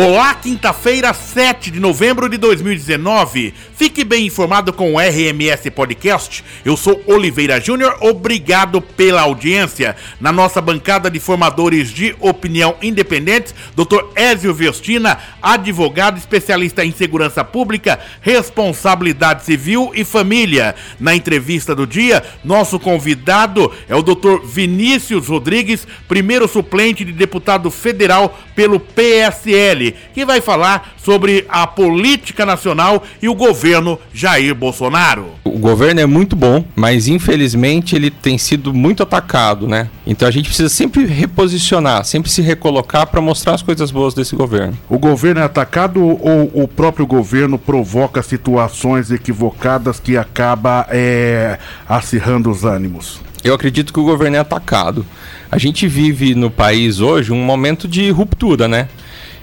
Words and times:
Olá, 0.00 0.32
quinta-feira, 0.32 1.12
7 1.12 1.72
de 1.72 1.80
novembro 1.80 2.28
de 2.28 2.36
2019. 2.36 3.52
Fique 3.74 4.04
bem 4.04 4.26
informado 4.26 4.72
com 4.72 4.94
o 4.94 4.96
RMS 4.96 5.68
Podcast. 5.72 6.44
Eu 6.64 6.76
sou 6.76 7.02
Oliveira 7.04 7.60
Júnior, 7.60 7.96
obrigado 8.00 8.80
pela 8.80 9.22
audiência. 9.22 9.96
Na 10.20 10.30
nossa 10.30 10.60
bancada 10.60 11.10
de 11.10 11.18
formadores 11.18 11.90
de 11.90 12.14
opinião 12.20 12.76
independentes, 12.80 13.52
Dr. 13.74 14.04
Ézio 14.14 14.54
Vestina, 14.54 15.18
advogado 15.42 16.16
especialista 16.16 16.84
em 16.84 16.92
segurança 16.92 17.42
pública, 17.42 17.98
responsabilidade 18.20 19.44
civil 19.44 19.90
e 19.96 20.04
família. 20.04 20.76
Na 21.00 21.12
entrevista 21.16 21.74
do 21.74 21.88
dia, 21.88 22.22
nosso 22.44 22.78
convidado 22.78 23.72
é 23.88 23.96
o 23.96 24.02
Dr. 24.02 24.44
Vinícius 24.44 25.26
Rodrigues, 25.26 25.88
primeiro 26.06 26.46
suplente 26.46 27.04
de 27.04 27.10
deputado 27.10 27.68
federal 27.68 28.38
pelo 28.54 28.78
PSL 28.78 29.87
que 30.14 30.24
vai 30.24 30.40
falar 30.40 30.94
sobre 30.96 31.44
a 31.48 31.66
política 31.66 32.44
nacional 32.44 33.02
e 33.20 33.28
o 33.28 33.34
governo 33.34 33.98
Jair 34.12 34.54
Bolsonaro. 34.54 35.30
O 35.44 35.58
governo 35.58 36.00
é 36.00 36.06
muito 36.06 36.36
bom, 36.36 36.64
mas 36.76 37.08
infelizmente 37.08 37.96
ele 37.96 38.10
tem 38.10 38.38
sido 38.38 38.72
muito 38.72 39.02
atacado, 39.02 39.66
né? 39.66 39.88
Então 40.06 40.28
a 40.28 40.30
gente 40.30 40.46
precisa 40.46 40.68
sempre 40.68 41.04
reposicionar, 41.06 42.04
sempre 42.04 42.30
se 42.30 42.42
recolocar 42.42 43.06
para 43.06 43.20
mostrar 43.20 43.54
as 43.54 43.62
coisas 43.62 43.90
boas 43.90 44.14
desse 44.14 44.36
governo. 44.36 44.76
O 44.88 44.98
governo 44.98 45.40
é 45.40 45.44
atacado 45.44 46.00
ou 46.04 46.50
o 46.54 46.68
próprio 46.68 47.06
governo 47.06 47.58
provoca 47.58 48.22
situações 48.22 49.10
equivocadas 49.10 49.98
que 49.98 50.16
acaba 50.16 50.86
é, 50.90 51.58
acirrando 51.88 52.50
os 52.50 52.64
ânimos? 52.64 53.20
Eu 53.42 53.54
acredito 53.54 53.92
que 53.92 54.00
o 54.00 54.04
governo 54.04 54.36
é 54.36 54.40
atacado. 54.40 55.06
A 55.50 55.58
gente 55.58 55.86
vive 55.86 56.34
no 56.34 56.50
país 56.50 57.00
hoje 57.00 57.32
um 57.32 57.42
momento 57.42 57.88
de 57.88 58.10
ruptura, 58.10 58.68
né? 58.68 58.88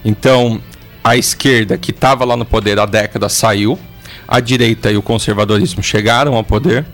Então, 0.05 0.61
a 1.03 1.17
esquerda, 1.17 1.77
que 1.77 1.89
estava 1.89 2.23
lá 2.23 2.37
no 2.37 2.45
poder 2.45 2.79
há 2.79 2.85
décadas, 2.85 3.33
saiu. 3.33 3.77
A 4.27 4.39
direita 4.39 4.91
e 4.91 4.97
o 4.97 5.01
conservadorismo 5.01 5.81
chegaram 5.81 6.35
ao 6.35 6.43
poder. 6.43 6.85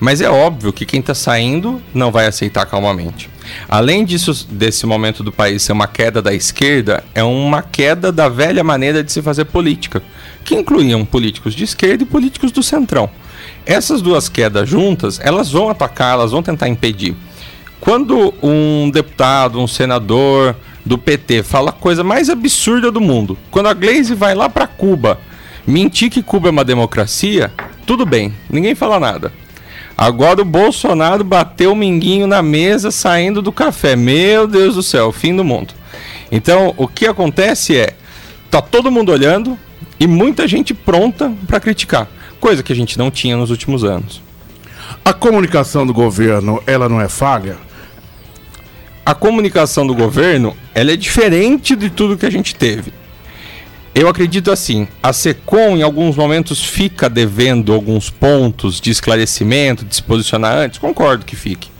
Mas 0.00 0.20
é 0.20 0.30
óbvio 0.30 0.72
que 0.72 0.86
quem 0.86 1.00
está 1.00 1.14
saindo 1.14 1.82
não 1.92 2.12
vai 2.12 2.26
aceitar 2.26 2.66
calmamente. 2.66 3.28
Além 3.68 4.04
disso, 4.04 4.46
desse 4.48 4.86
momento 4.86 5.22
do 5.24 5.32
país 5.32 5.62
ser 5.62 5.72
uma 5.72 5.88
queda 5.88 6.22
da 6.22 6.32
esquerda, 6.32 7.02
é 7.14 7.22
uma 7.22 7.62
queda 7.62 8.12
da 8.12 8.28
velha 8.28 8.62
maneira 8.62 9.02
de 9.02 9.10
se 9.10 9.22
fazer 9.22 9.46
política, 9.46 10.02
que 10.44 10.54
incluíam 10.54 11.04
políticos 11.04 11.54
de 11.54 11.64
esquerda 11.64 12.04
e 12.04 12.06
políticos 12.06 12.52
do 12.52 12.62
centrão. 12.62 13.10
Essas 13.66 14.00
duas 14.00 14.28
quedas 14.28 14.68
juntas, 14.68 15.18
elas 15.22 15.50
vão 15.50 15.68
atacar, 15.68 16.14
elas 16.14 16.30
vão 16.30 16.42
tentar 16.42 16.68
impedir. 16.68 17.16
Quando 17.80 18.34
um 18.42 18.90
deputado, 18.90 19.60
um 19.60 19.66
senador, 19.66 20.54
do 20.88 20.96
PT 20.96 21.42
fala 21.42 21.68
a 21.68 21.72
coisa 21.72 22.02
mais 22.02 22.30
absurda 22.30 22.90
do 22.90 22.98
mundo. 22.98 23.36
Quando 23.50 23.68
a 23.68 23.74
Glaze 23.74 24.14
vai 24.14 24.34
lá 24.34 24.48
para 24.48 24.66
Cuba 24.66 25.20
mentir 25.66 26.10
que 26.10 26.22
Cuba 26.22 26.48
é 26.48 26.50
uma 26.50 26.64
democracia, 26.64 27.52
tudo 27.86 28.06
bem, 28.06 28.32
ninguém 28.48 28.74
fala 28.74 28.98
nada. 28.98 29.30
Agora 29.96 30.40
o 30.40 30.46
Bolsonaro 30.46 31.22
bateu 31.22 31.72
o 31.72 31.76
minguinho 31.76 32.26
na 32.26 32.40
mesa 32.40 32.90
saindo 32.90 33.42
do 33.42 33.52
café. 33.52 33.96
Meu 33.96 34.48
Deus 34.48 34.76
do 34.76 34.82
céu, 34.82 35.12
fim 35.12 35.36
do 35.36 35.44
mundo. 35.44 35.74
Então, 36.32 36.72
o 36.78 36.88
que 36.88 37.06
acontece 37.06 37.76
é, 37.76 37.94
tá 38.50 38.62
todo 38.62 38.90
mundo 38.90 39.12
olhando 39.12 39.58
e 40.00 40.06
muita 40.06 40.48
gente 40.48 40.72
pronta 40.72 41.30
para 41.46 41.60
criticar, 41.60 42.08
coisa 42.40 42.62
que 42.62 42.72
a 42.72 42.76
gente 42.76 42.96
não 42.96 43.10
tinha 43.10 43.36
nos 43.36 43.50
últimos 43.50 43.84
anos. 43.84 44.22
A 45.04 45.12
comunicação 45.12 45.86
do 45.86 45.92
governo, 45.92 46.62
ela 46.66 46.88
não 46.88 46.98
é 46.98 47.08
falha? 47.08 47.67
A 49.08 49.14
comunicação 49.14 49.86
do 49.86 49.94
governo 49.94 50.54
ela 50.74 50.92
é 50.92 50.96
diferente 50.96 51.74
de 51.74 51.88
tudo 51.88 52.18
que 52.18 52.26
a 52.26 52.30
gente 52.30 52.54
teve. 52.54 52.92
Eu 53.94 54.06
acredito 54.06 54.50
assim, 54.50 54.86
a 55.02 55.14
SECOM 55.14 55.78
em 55.78 55.82
alguns 55.82 56.14
momentos 56.14 56.62
fica 56.62 57.08
devendo 57.08 57.72
alguns 57.72 58.10
pontos 58.10 58.78
de 58.78 58.90
esclarecimento, 58.90 59.82
de 59.82 59.94
se 59.94 60.02
posicionar 60.02 60.58
antes, 60.58 60.78
concordo 60.78 61.24
que 61.24 61.34
fique. 61.34 61.70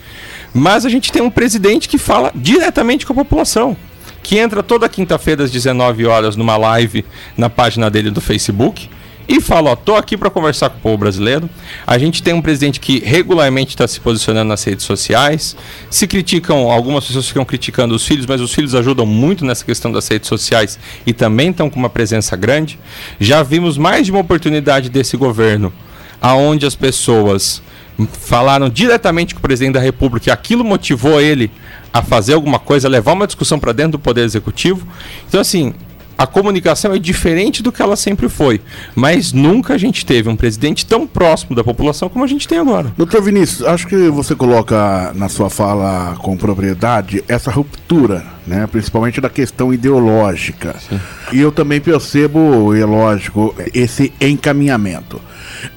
Mas 0.54 0.86
a 0.86 0.88
gente 0.88 1.12
tem 1.12 1.20
um 1.20 1.28
presidente 1.28 1.86
que 1.86 1.98
fala 1.98 2.32
diretamente 2.34 3.04
com 3.04 3.12
a 3.12 3.16
população, 3.16 3.76
que 4.22 4.38
entra 4.38 4.62
toda 4.62 4.88
quinta-feira 4.88 5.44
às 5.44 5.50
19 5.50 6.06
horas 6.06 6.34
numa 6.34 6.56
live 6.56 7.04
na 7.36 7.50
página 7.50 7.90
dele 7.90 8.10
do 8.10 8.22
Facebook 8.22 8.88
e 9.28 9.40
fala: 9.40 9.70
Ó, 9.70 9.76
tô 9.76 9.94
aqui 9.94 10.16
para 10.16 10.30
conversar 10.30 10.70
com 10.70 10.78
o 10.78 10.80
povo 10.80 10.96
brasileiro. 10.96 11.48
A 11.86 11.98
gente 11.98 12.22
tem 12.22 12.32
um 12.32 12.40
presidente 12.40 12.80
que 12.80 13.00
regularmente 13.00 13.70
está 13.70 13.86
se 13.86 14.00
posicionando 14.00 14.48
nas 14.48 14.64
redes 14.64 14.86
sociais. 14.86 15.54
Se 15.90 16.06
criticam, 16.06 16.70
algumas 16.70 17.06
pessoas 17.06 17.28
ficam 17.28 17.44
criticando 17.44 17.94
os 17.94 18.06
filhos, 18.06 18.24
mas 18.24 18.40
os 18.40 18.54
filhos 18.54 18.74
ajudam 18.74 19.04
muito 19.04 19.44
nessa 19.44 19.64
questão 19.64 19.92
das 19.92 20.08
redes 20.08 20.28
sociais 20.28 20.78
e 21.06 21.12
também 21.12 21.50
estão 21.50 21.68
com 21.68 21.78
uma 21.78 21.90
presença 21.90 22.34
grande. 22.34 22.78
Já 23.20 23.42
vimos 23.42 23.76
mais 23.76 24.06
de 24.06 24.12
uma 24.12 24.20
oportunidade 24.20 24.88
desse 24.88 25.16
governo, 25.16 25.72
aonde 26.20 26.64
as 26.64 26.74
pessoas 26.74 27.62
falaram 28.06 28.68
diretamente 28.68 29.34
com 29.34 29.40
o 29.40 29.42
presidente 29.42 29.74
da 29.74 29.80
República 29.80 30.30
e 30.30 30.32
aquilo 30.32 30.64
motivou 30.64 31.20
ele 31.20 31.50
a 31.92 32.00
fazer 32.00 32.34
alguma 32.34 32.58
coisa, 32.58 32.88
levar 32.88 33.12
uma 33.12 33.26
discussão 33.26 33.58
para 33.58 33.72
dentro 33.72 33.92
do 33.92 33.98
Poder 33.98 34.22
Executivo. 34.22 34.86
Então, 35.26 35.40
assim, 35.40 35.74
a 36.18 36.26
comunicação 36.26 36.92
é 36.92 36.98
diferente 36.98 37.62
do 37.62 37.70
que 37.70 37.80
ela 37.80 37.94
sempre 37.94 38.28
foi. 38.28 38.60
Mas 38.92 39.32
nunca 39.32 39.74
a 39.74 39.78
gente 39.78 40.04
teve 40.04 40.28
um 40.28 40.34
presidente 40.34 40.84
tão 40.84 41.06
próximo 41.06 41.54
da 41.54 41.62
população 41.62 42.08
como 42.08 42.24
a 42.24 42.28
gente 42.28 42.48
tem 42.48 42.58
agora. 42.58 42.92
Doutor 42.98 43.22
Vinícius, 43.22 43.62
acho 43.62 43.86
que 43.86 44.08
você 44.08 44.34
coloca 44.34 45.12
na 45.14 45.28
sua 45.28 45.48
fala 45.48 46.16
com 46.18 46.36
propriedade 46.36 47.22
essa 47.28 47.52
ruptura, 47.52 48.26
né? 48.44 48.66
principalmente 48.66 49.20
da 49.20 49.30
questão 49.30 49.72
ideológica. 49.72 50.74
Sim. 50.88 51.00
E 51.32 51.40
eu 51.40 51.52
também 51.52 51.80
percebo, 51.80 52.74
é 52.74 52.84
lógico, 52.84 53.54
esse 53.72 54.12
encaminhamento. 54.20 55.20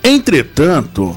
Entretanto, 0.04 1.16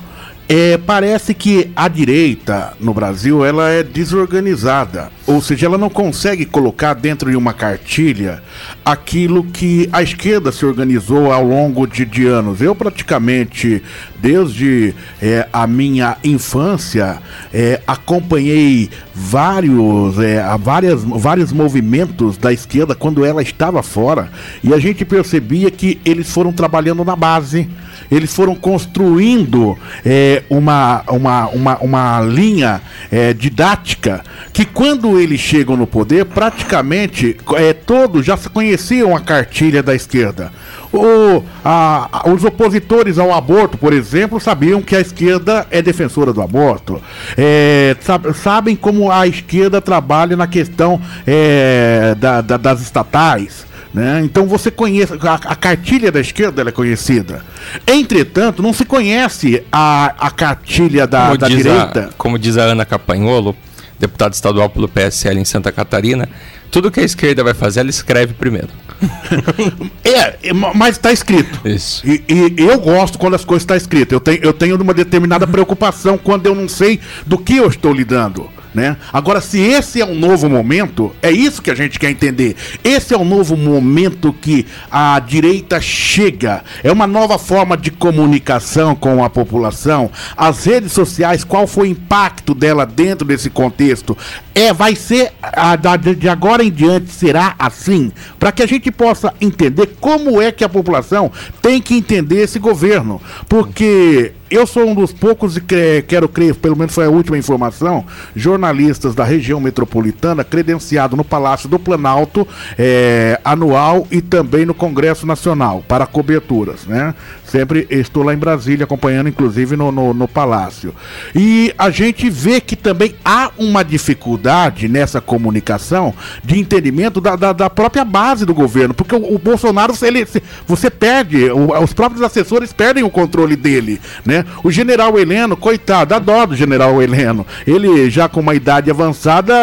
é, 0.48 0.76
parece 0.76 1.32
que 1.32 1.70
a 1.74 1.88
direita 1.88 2.74
no 2.78 2.92
Brasil 2.92 3.44
ela 3.44 3.70
é 3.70 3.82
desorganizada, 3.82 5.10
ou 5.26 5.40
seja, 5.40 5.66
ela 5.66 5.78
não 5.78 5.88
consegue 5.88 6.44
colocar 6.44 6.92
dentro 6.94 7.30
de 7.30 7.36
uma 7.36 7.54
cartilha 7.54 8.42
aquilo 8.84 9.44
que 9.44 9.88
a 9.92 10.02
esquerda 10.02 10.52
se 10.52 10.66
organizou 10.66 11.32
ao 11.32 11.44
longo 11.44 11.86
de, 11.86 12.04
de 12.04 12.26
anos. 12.26 12.60
Eu 12.60 12.74
praticamente, 12.74 13.82
desde 14.24 14.94
é, 15.20 15.46
a 15.52 15.66
minha 15.66 16.16
infância, 16.24 17.18
é, 17.52 17.78
acompanhei 17.86 18.88
vários, 19.14 20.18
é, 20.18 20.42
várias, 20.58 21.04
vários 21.04 21.52
movimentos 21.52 22.38
da 22.38 22.50
esquerda 22.50 22.94
quando 22.94 23.22
ela 23.22 23.42
estava 23.42 23.82
fora 23.82 24.30
e 24.62 24.72
a 24.72 24.78
gente 24.78 25.04
percebia 25.04 25.70
que 25.70 26.00
eles 26.06 26.30
foram 26.30 26.54
trabalhando 26.54 27.04
na 27.04 27.14
base 27.14 27.68
eles 28.10 28.34
foram 28.34 28.54
construindo 28.54 29.76
é, 30.04 30.42
uma, 30.48 31.02
uma, 31.08 31.48
uma, 31.48 31.78
uma 31.78 32.20
linha 32.20 32.80
é, 33.10 33.32
didática 33.32 34.22
que 34.52 34.64
quando 34.64 35.18
eles 35.18 35.40
chegam 35.40 35.76
no 35.76 35.86
poder, 35.86 36.24
praticamente 36.26 37.36
é, 37.56 37.72
todos 37.72 38.24
já 38.24 38.36
se 38.36 38.48
conheciam 38.48 39.16
a 39.16 39.20
cartilha 39.20 39.82
da 39.82 39.94
esquerda. 39.94 40.52
O, 40.96 41.42
a, 41.64 42.22
os 42.26 42.44
opositores 42.44 43.18
ao 43.18 43.32
aborto, 43.32 43.76
por 43.76 43.92
exemplo, 43.92 44.38
sabiam 44.38 44.80
que 44.80 44.94
a 44.94 45.00
esquerda 45.00 45.66
é 45.70 45.82
defensora 45.82 46.32
do 46.32 46.40
aborto. 46.40 47.02
É, 47.36 47.96
sab, 48.00 48.32
sabem 48.34 48.76
como 48.76 49.10
a 49.10 49.26
esquerda 49.26 49.80
trabalha 49.80 50.36
na 50.36 50.46
questão 50.46 51.00
é, 51.26 52.14
da, 52.18 52.40
da, 52.40 52.56
das 52.56 52.80
estatais. 52.80 53.66
Né? 53.92 54.22
Então 54.24 54.46
você 54.46 54.70
conhece, 54.70 55.12
a, 55.20 55.34
a 55.34 55.56
cartilha 55.56 56.10
da 56.10 56.20
esquerda 56.20 56.62
é 56.62 56.72
conhecida. 56.72 57.44
Entretanto, 57.86 58.62
não 58.62 58.72
se 58.72 58.84
conhece 58.84 59.64
a, 59.70 60.14
a 60.18 60.30
cartilha 60.30 61.06
da, 61.06 61.34
da 61.34 61.48
direita. 61.48 62.10
A, 62.10 62.12
como 62.16 62.38
diz 62.38 62.56
a 62.56 62.62
Ana 62.62 62.84
Capanholo, 62.84 63.56
deputada 63.98 64.34
estadual 64.34 64.68
pelo 64.68 64.88
PSL 64.88 65.40
em 65.40 65.44
Santa 65.44 65.70
Catarina, 65.70 66.28
tudo 66.70 66.90
que 66.90 66.98
a 66.98 67.04
esquerda 67.04 67.44
vai 67.44 67.54
fazer, 67.54 67.80
ela 67.80 67.90
escreve 67.90 68.34
primeiro. 68.34 68.68
é, 70.04 70.52
mas 70.52 70.96
está 70.96 71.12
escrito. 71.12 71.66
Isso. 71.66 72.06
E, 72.06 72.22
e, 72.28 72.54
eu 72.58 72.78
gosto 72.78 73.18
quando 73.18 73.34
as 73.34 73.44
coisas 73.44 73.62
estão 73.62 73.74
tá 73.74 73.78
escritas. 73.78 74.12
Eu 74.12 74.20
tenho, 74.20 74.38
eu 74.42 74.52
tenho 74.52 74.80
uma 74.80 74.94
determinada 74.94 75.46
preocupação 75.46 76.16
quando 76.16 76.46
eu 76.46 76.54
não 76.54 76.68
sei 76.68 77.00
do 77.26 77.38
que 77.38 77.56
eu 77.56 77.68
estou 77.68 77.92
lidando. 77.92 78.48
Né? 78.74 78.96
Agora, 79.12 79.40
se 79.40 79.60
esse 79.60 80.00
é 80.00 80.04
um 80.04 80.16
novo 80.16 80.48
momento, 80.48 81.14
é 81.22 81.30
isso 81.30 81.62
que 81.62 81.70
a 81.70 81.74
gente 81.74 81.98
quer 81.98 82.10
entender. 82.10 82.56
Esse 82.82 83.14
é 83.14 83.18
um 83.18 83.24
novo 83.24 83.56
momento 83.56 84.32
que 84.32 84.66
a 84.90 85.18
direita 85.20 85.80
chega. 85.80 86.64
É 86.82 86.90
uma 86.90 87.06
nova 87.06 87.38
forma 87.38 87.76
de 87.76 87.92
comunicação 87.92 88.96
com 88.96 89.22
a 89.22 89.30
população. 89.30 90.10
As 90.36 90.64
redes 90.64 90.92
sociais, 90.92 91.44
qual 91.44 91.68
foi 91.68 91.88
o 91.88 91.90
impacto 91.92 92.52
dela 92.52 92.84
dentro 92.84 93.26
desse 93.26 93.48
contexto? 93.48 94.16
é, 94.54 94.72
vai 94.72 94.94
ser 94.94 95.32
a, 95.42 95.74
de 95.74 96.28
agora 96.28 96.62
em 96.62 96.70
diante 96.70 97.10
será 97.10 97.54
assim, 97.58 98.12
para 98.38 98.52
que 98.52 98.62
a 98.62 98.66
gente 98.66 98.90
possa 98.90 99.34
entender 99.40 99.96
como 100.00 100.40
é 100.40 100.52
que 100.52 100.62
a 100.62 100.68
população 100.68 101.30
tem 101.60 101.82
que 101.82 101.94
entender 101.94 102.42
esse 102.42 102.58
governo, 102.58 103.20
porque 103.48 104.32
eu 104.50 104.66
sou 104.66 104.86
um 104.86 104.94
dos 104.94 105.12
poucos, 105.12 105.56
e 105.56 105.60
quero 106.06 106.28
crer, 106.28 106.54
pelo 106.54 106.76
menos 106.76 106.94
foi 106.94 107.06
a 107.06 107.10
última 107.10 107.38
informação, 107.38 108.04
jornalistas 108.34 109.14
da 109.14 109.24
região 109.24 109.60
metropolitana 109.60 110.44
credenciado 110.44 111.16
no 111.16 111.24
Palácio 111.24 111.68
do 111.68 111.78
Planalto 111.78 112.46
é, 112.78 113.40
anual 113.44 114.06
e 114.10 114.20
também 114.20 114.66
no 114.66 114.74
Congresso 114.74 115.26
Nacional 115.26 115.84
para 115.86 116.06
coberturas, 116.06 116.86
né? 116.86 117.14
Sempre 117.44 117.86
estou 117.88 118.24
lá 118.24 118.34
em 118.34 118.36
Brasília 118.36 118.82
acompanhando, 118.82 119.28
inclusive 119.28 119.76
no, 119.76 119.92
no, 119.92 120.12
no 120.12 120.26
Palácio. 120.26 120.92
E 121.34 121.72
a 121.78 121.88
gente 121.88 122.28
vê 122.28 122.60
que 122.60 122.74
também 122.74 123.14
há 123.24 123.52
uma 123.56 123.84
dificuldade 123.84 124.88
nessa 124.88 125.20
comunicação 125.20 126.12
de 126.42 126.58
entendimento 126.58 127.20
da, 127.20 127.36
da, 127.36 127.52
da 127.52 127.70
própria 127.70 128.04
base 128.04 128.44
do 128.44 128.52
governo, 128.52 128.92
porque 128.92 129.14
o, 129.14 129.34
o 129.34 129.38
Bolsonaro, 129.38 129.94
ele, 130.02 130.26
você 130.66 130.90
perde, 130.90 131.48
o, 131.50 131.80
os 131.80 131.92
próprios 131.92 132.22
assessores 132.22 132.72
perdem 132.72 133.04
o 133.04 133.10
controle 133.10 133.54
dele, 133.54 134.00
né? 134.24 134.33
O 134.62 134.70
general 134.70 135.18
Heleno, 135.18 135.56
coitado, 135.56 136.10
dá 136.10 136.18
dó 136.18 136.46
do 136.46 136.56
general 136.56 137.00
Heleno. 137.02 137.46
Ele 137.66 138.10
já 138.10 138.28
com 138.28 138.40
uma 138.40 138.54
idade 138.54 138.90
avançada 138.90 139.54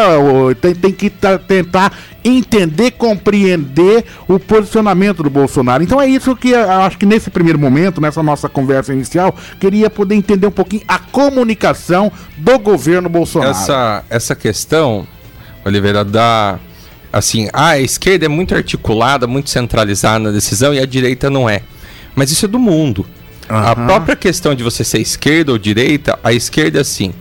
tem, 0.62 0.76
tem 0.76 0.92
que 0.92 1.10
tentar 1.10 1.92
entender, 2.24 2.92
compreender 2.92 4.06
o 4.28 4.40
posicionamento 4.40 5.24
do 5.24 5.30
Bolsonaro. 5.30 5.84
Então 5.84 6.00
é 6.00 6.08
isso 6.08 6.36
que 6.36 6.52
eu 6.52 6.72
acho 6.72 6.98
que 6.98 7.06
nesse 7.06 7.30
primeiro 7.30 7.58
momento, 7.58 8.00
nessa 8.00 8.22
nossa 8.22 8.48
conversa 8.48 8.94
inicial, 8.94 9.36
queria 9.60 9.90
poder 9.90 10.16
entender 10.16 10.48
um 10.48 10.52
pouquinho 10.52 10.84
a 10.88 11.00
comunicação 11.00 12.12
do 12.38 12.60
governo 12.60 13.10
Bolsonaro. 13.10 13.52
Essa, 13.52 14.04
essa 14.10 14.36
questão, 14.36 15.08
Oliveira, 15.66 16.06
da 16.06 16.60
assim, 17.12 17.50
a 17.52 17.78
esquerda 17.80 18.26
é 18.26 18.30
muito 18.30 18.56
articulada, 18.56 19.28
muito 19.28 19.50
centralizada 19.50 20.20
na 20.20 20.32
decisão 20.32 20.74
e 20.74 20.80
a 20.80 20.86
direita 20.86 21.30
não 21.30 21.50
é. 21.50 21.62
Mas 22.16 22.32
isso 22.32 22.46
é 22.46 22.48
do 22.48 22.60
mundo. 22.60 23.06
Uhum. 23.52 23.58
A 23.58 23.76
própria 23.76 24.16
questão 24.16 24.56
de 24.56 24.64
você 24.64 24.84
ser 24.84 25.00
esquerda 25.00 25.52
ou 25.52 25.58
direita, 25.58 26.18
a 26.24 26.32
esquerda 26.32 26.78
é 26.78 26.82
assim. 26.82 27.14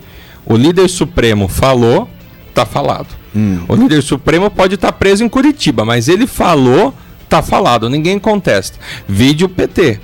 O 0.47 0.56
líder 0.56 0.88
supremo 0.88 1.49
falou, 1.49 2.09
tá 2.55 2.65
falado. 2.65 3.09
Hum. 3.35 3.61
O 3.69 3.75
líder 3.75 4.03
supremo 4.03 4.50
pode 4.50 4.77
estar 4.77 4.93
tá 4.93 4.93
preso 4.93 5.25
em 5.25 5.29
Curitiba, 5.29 5.85
mas 5.85 6.09
ele 6.09 6.27
falou, 6.27 6.94
tá 7.29 7.43
falado. 7.43 7.91
Ninguém 7.91 8.19
contesta. 8.19 8.79
Vídeo 9.09 9.49
PT. 9.49 10.00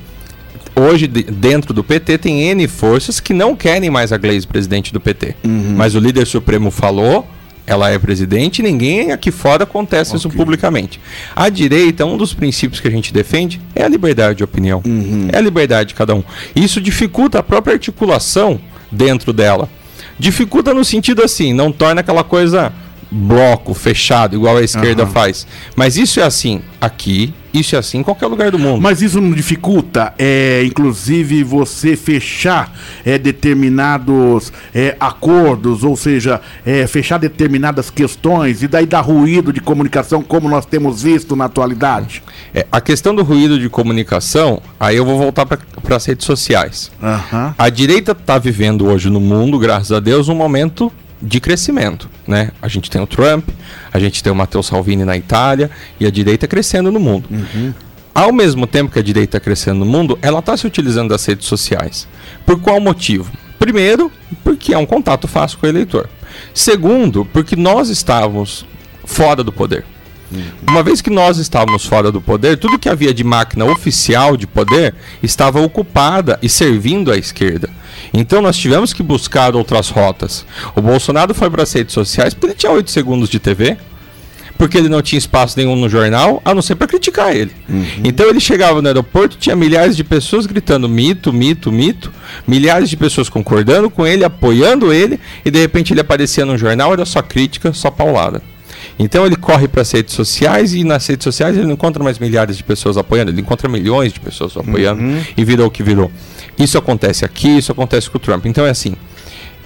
Hoje, 0.75 1.07
dentro 1.07 1.73
do 1.73 1.83
PT, 1.83 2.19
tem 2.19 2.43
N 2.43 2.69
forças 2.69 3.19
que 3.19 3.33
não 3.33 3.57
querem 3.57 3.89
mais 3.89 4.13
a 4.13 4.19
Gleisi 4.19 4.47
presidente 4.47 4.93
do 4.93 5.01
PT. 5.01 5.35
Uhum. 5.45 5.75
Mas 5.77 5.95
o 5.95 5.99
líder 5.99 6.27
supremo 6.27 6.71
falou, 6.71 7.27
ela 7.67 7.91
é 7.91 7.99
presidente, 7.99 8.63
ninguém 8.63 9.11
aqui 9.11 9.31
fora 9.31 9.67
contesta 9.67 10.17
okay. 10.17 10.29
isso 10.29 10.37
publicamente. 10.37 11.01
A 11.35 11.49
direita, 11.49 12.07
um 12.07 12.17
dos 12.17 12.33
princípios 12.33 12.81
que 12.81 12.87
a 12.87 12.91
gente 12.91 13.13
defende 13.13 13.61
é 13.75 13.83
a 13.83 13.89
liberdade 13.89 14.39
de 14.39 14.45
opinião. 14.45 14.81
Uhum. 14.87 15.29
É 15.33 15.39
a 15.39 15.41
liberdade 15.41 15.89
de 15.89 15.95
cada 15.95 16.15
um. 16.15 16.23
Isso 16.55 16.81
dificulta 16.81 17.41
a 17.41 17.43
própria 17.43 17.75
articulação 17.75 18.61
dentro 18.91 19.33
dela. 19.33 19.69
Dificulta 20.19 20.73
no 20.73 20.85
sentido 20.85 21.23
assim, 21.23 21.53
não 21.53 21.73
torna 21.73 22.01
aquela 22.01 22.23
coisa 22.23 22.73
bloco 23.11 23.75
fechado, 23.75 24.37
igual 24.37 24.57
a 24.57 24.63
esquerda 24.63 25.05
uhum. 25.05 25.11
faz. 25.11 25.47
Mas 25.75 25.97
isso 25.97 26.21
é 26.21 26.23
assim 26.23 26.63
aqui, 26.81 27.35
isso 27.59 27.77
é 27.77 27.79
assim 27.79 27.99
em 27.99 28.03
qualquer 28.03 28.27
lugar 28.27 28.51
do 28.51 28.59
mundo. 28.59 28.81
Mas 28.81 29.03
isso 29.03 29.21
não 29.21 29.33
dificulta, 29.33 30.13
é, 30.19 30.63
inclusive, 30.65 31.43
você 31.43 31.97
fechar 31.97 32.73
é, 33.05 33.19
determinados 33.19 34.53
é, 34.75 34.97
acordos, 34.99 35.85
ou 35.85 35.97
seja, 35.97 36.41
é, 36.65 36.87
fechar 36.87 37.19
determinadas 37.19 37.91
questões 37.91 38.63
e 38.63 38.69
daí 38.69 38.87
dar 38.87 39.01
ruído 39.01 39.53
de 39.53 39.61
comunicação, 39.61 40.23
como 40.23 40.49
nós 40.49 40.67
temos 40.67 41.03
visto 41.03 41.37
na 41.37 41.47
atualidade? 41.47 42.23
É, 42.55 42.67
a 42.71 42.81
questão 42.81 43.15
do 43.15 43.23
ruído 43.23 43.59
de 43.59 43.69
comunicação, 43.69 44.61
aí 44.79 44.97
eu 44.97 45.05
vou 45.05 45.19
voltar 45.19 45.47
para 45.47 45.97
as 45.97 46.05
redes 46.05 46.27
sociais. 46.27 46.91
Uhum. 47.03 47.55
A 47.57 47.69
direita 47.69 48.13
está 48.13 48.39
vivendo 48.39 48.87
hoje 48.87 49.11
no 49.11 49.21
mundo, 49.21 49.59
graças 49.59 49.93
a 49.93 50.01
Deus, 50.01 50.29
um 50.29 50.35
momento 50.35 50.93
de 51.27 51.41
crescimento, 51.41 52.09
né? 52.27 52.53
A 52.63 52.69
gente 52.69 52.89
tem 52.89 53.03
o 53.03 53.07
Trump, 53.07 53.49
a 53.93 53.99
gente 53.99 54.23
tem 54.23 54.33
o 54.33 54.37
Matteo 54.37 54.63
Salvini 54.63 55.05
na 55.05 55.17
Itália 55.17 55.69
e 55.99 56.07
a 56.07 56.11
direita 56.11 56.47
crescendo 56.47 56.93
no 56.93 57.01
mundo. 57.01 57.29
Uhum. 57.29 57.75
Ao 58.15 58.33
mesmo 58.33 58.67
tempo 58.67 58.93
que 58.93 58.99
a 58.99 59.03
direita 59.03 59.41
crescendo 59.41 59.81
no 59.81 59.87
mundo, 59.87 60.17
ela 60.23 60.39
está 60.39 60.57
se 60.57 60.67
utilizando 60.67 61.11
das 61.11 61.27
redes 61.27 61.47
sociais. 61.47 62.07
Por 62.47 62.61
qual 62.61 62.81
motivo? 62.81 63.31
Primeiro, 63.59 64.11
porque 64.45 64.73
é 64.73 64.79
um 64.79 64.87
contato 64.87 65.27
fácil 65.27 65.59
com 65.59 65.67
o 65.67 65.69
eleitor. 65.69 66.09
Segundo, 66.55 67.25
porque 67.25 67.57
nós 67.57 67.89
estávamos 67.89 68.65
fora 69.05 69.43
do 69.43 69.53
poder. 69.53 69.85
Uhum. 70.31 70.43
Uma 70.69 70.83
vez 70.83 71.01
que 71.01 71.11
nós 71.11 71.39
estávamos 71.39 71.85
fora 71.85 72.13
do 72.13 72.21
poder, 72.21 72.57
tudo 72.57 72.79
que 72.79 72.89
havia 72.89 73.13
de 73.13 73.25
máquina 73.25 73.65
oficial 73.65 74.37
de 74.37 74.47
poder 74.47 74.95
estava 75.23 75.61
ocupada 75.61 76.39
e 76.41 76.49
servindo 76.49 77.11
à 77.11 77.17
esquerda. 77.17 77.69
Então 78.13 78.41
nós 78.43 78.57
tivemos 78.57 78.93
que 78.93 79.03
buscar 79.03 79.55
outras 79.55 79.89
rotas. 79.89 80.45
O 80.75 80.81
Bolsonaro 80.81 81.35
foi 81.35 81.51
para 81.51 81.63
as 81.63 81.73
redes 81.73 81.95
sociais 81.95 82.35
porque 82.35 82.47
ele 82.47 82.55
tinha 82.55 82.73
8 82.73 82.91
segundos 82.91 83.29
de 83.29 83.39
TV, 83.39 83.77
porque 84.57 84.79
ele 84.79 84.89
não 84.89 85.03
tinha 85.03 85.19
espaço 85.19 85.59
nenhum 85.59 85.77
no 85.77 85.89
jornal, 85.89 86.41
a 86.45 86.55
não 86.55 86.63
ser 86.63 86.77
para 86.77 86.87
criticar 86.87 87.35
ele. 87.35 87.53
Uhum. 87.69 87.85
Então 88.05 88.27
ele 88.29 88.41
chegava 88.41 88.81
no 88.81 88.89
aeroporto, 88.89 89.37
tinha 89.37 89.55
milhares 89.55 89.97
de 89.97 90.05
pessoas 90.05 90.47
gritando 90.47 90.89
mito, 90.89 91.33
mito, 91.33 91.71
mito, 91.71 92.13
milhares 92.47 92.89
de 92.89 92.97
pessoas 92.97 93.29
concordando 93.29 93.91
com 93.91 94.07
ele, 94.07 94.25
apoiando 94.25 94.93
ele, 94.93 95.21
e 95.45 95.51
de 95.51 95.59
repente 95.59 95.93
ele 95.93 96.01
aparecia 96.01 96.45
no 96.45 96.57
jornal, 96.57 96.93
era 96.93 97.05
só 97.05 97.23
crítica, 97.23 97.73
só 97.73 97.91
paulada. 97.91 98.43
Então 98.99 99.27
ele 99.27 99.37
corre 99.37 99.69
para 99.69 99.83
as 99.83 99.91
redes 99.91 100.15
sociais 100.15 100.73
e 100.73 100.83
nas 100.83 101.07
redes 101.07 101.25
sociais 101.25 101.57
ele 101.57 101.67
não 101.67 101.75
encontra 101.75 102.03
mais 102.03 102.19
milhares 102.19 102.57
de 102.57 102.65
pessoas 102.65 102.97
apoiando, 102.97 103.31
ele 103.31 103.41
encontra 103.41 103.69
milhões 103.69 104.13
de 104.13 104.21
pessoas 104.21 104.57
apoiando 104.57 105.03
uhum. 105.03 105.23
e 105.37 105.45
virou 105.45 105.67
o 105.67 105.71
que 105.71 105.83
virou. 105.83 106.11
Isso 106.59 106.79
acontece 106.79 107.25
aqui, 107.25 107.59
isso 107.59 107.73
acontece 107.73 108.09
com 108.09 108.17
o 108.17 108.21
Trump. 108.21 108.47
Então 108.47 108.65
é 108.67 108.71
assim. 108.71 108.95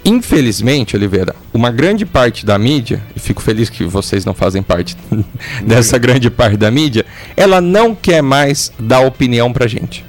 Infelizmente, 0.04 0.96
Oliveira, 0.96 1.34
uma 1.52 1.70
grande 1.70 2.06
parte 2.06 2.46
da 2.46 2.58
mídia, 2.58 3.02
e 3.14 3.20
fico 3.20 3.42
feliz 3.42 3.68
que 3.68 3.84
vocês 3.84 4.24
não 4.24 4.32
fazem 4.32 4.62
parte 4.62 4.96
dessa 5.62 5.98
grande 5.98 6.30
parte 6.30 6.56
da 6.56 6.70
mídia, 6.70 7.04
ela 7.36 7.60
não 7.60 7.94
quer 7.94 8.22
mais 8.22 8.72
dar 8.78 9.00
opinião 9.00 9.52
pra 9.52 9.66
gente. 9.66 10.04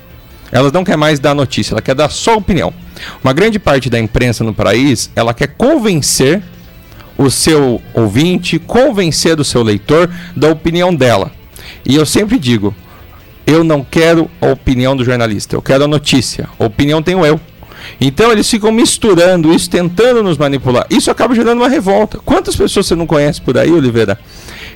Ela 0.50 0.72
não 0.72 0.84
quer 0.84 0.98
mais 0.98 1.20
dar 1.20 1.34
notícia, 1.34 1.74
ela 1.74 1.82
quer 1.82 1.96
dar 1.96 2.10
só 2.10 2.38
opinião. 2.38 2.74
Uma 3.24 3.34
grande 3.34 3.60
parte 3.60 3.90
da 3.90 4.00
imprensa 4.00 4.44
no 4.44 4.54
país, 4.54 5.10
ela 5.16 5.34
quer 5.34 5.48
convencer 5.48 6.42
o 7.18 7.30
seu 7.30 7.82
ouvinte, 7.94 8.60
convencer 8.60 9.40
o 9.40 9.46
seu 9.46 9.62
leitor 9.62 10.10
da 10.36 10.50
opinião 10.50 10.94
dela. 10.94 11.32
E 11.86 11.96
eu 11.96 12.06
sempre 12.06 12.40
digo, 12.40 12.74
eu 13.46 13.64
não 13.64 13.84
quero 13.84 14.30
a 14.40 14.48
opinião 14.48 14.96
do 14.96 15.04
jornalista, 15.04 15.56
eu 15.56 15.62
quero 15.62 15.84
a 15.84 15.88
notícia. 15.88 16.48
A 16.60 16.66
opinião 16.66 17.02
tenho 17.02 17.26
eu. 17.26 17.40
Então 18.00 18.32
eles 18.32 18.50
ficam 18.50 18.72
misturando 18.72 19.54
isso, 19.54 19.70
tentando 19.70 20.24
nos 20.24 20.38
manipular. 20.38 20.86
Isso 20.90 21.10
acaba 21.10 21.36
gerando 21.36 21.60
uma 21.60 21.70
revolta. 21.70 22.20
Quantas 22.24 22.56
pessoas 22.56 22.86
você 22.86 22.96
não 22.96 23.08
conhece 23.08 23.42
por 23.42 23.58
aí, 23.58 23.72
Oliveira, 23.72 24.20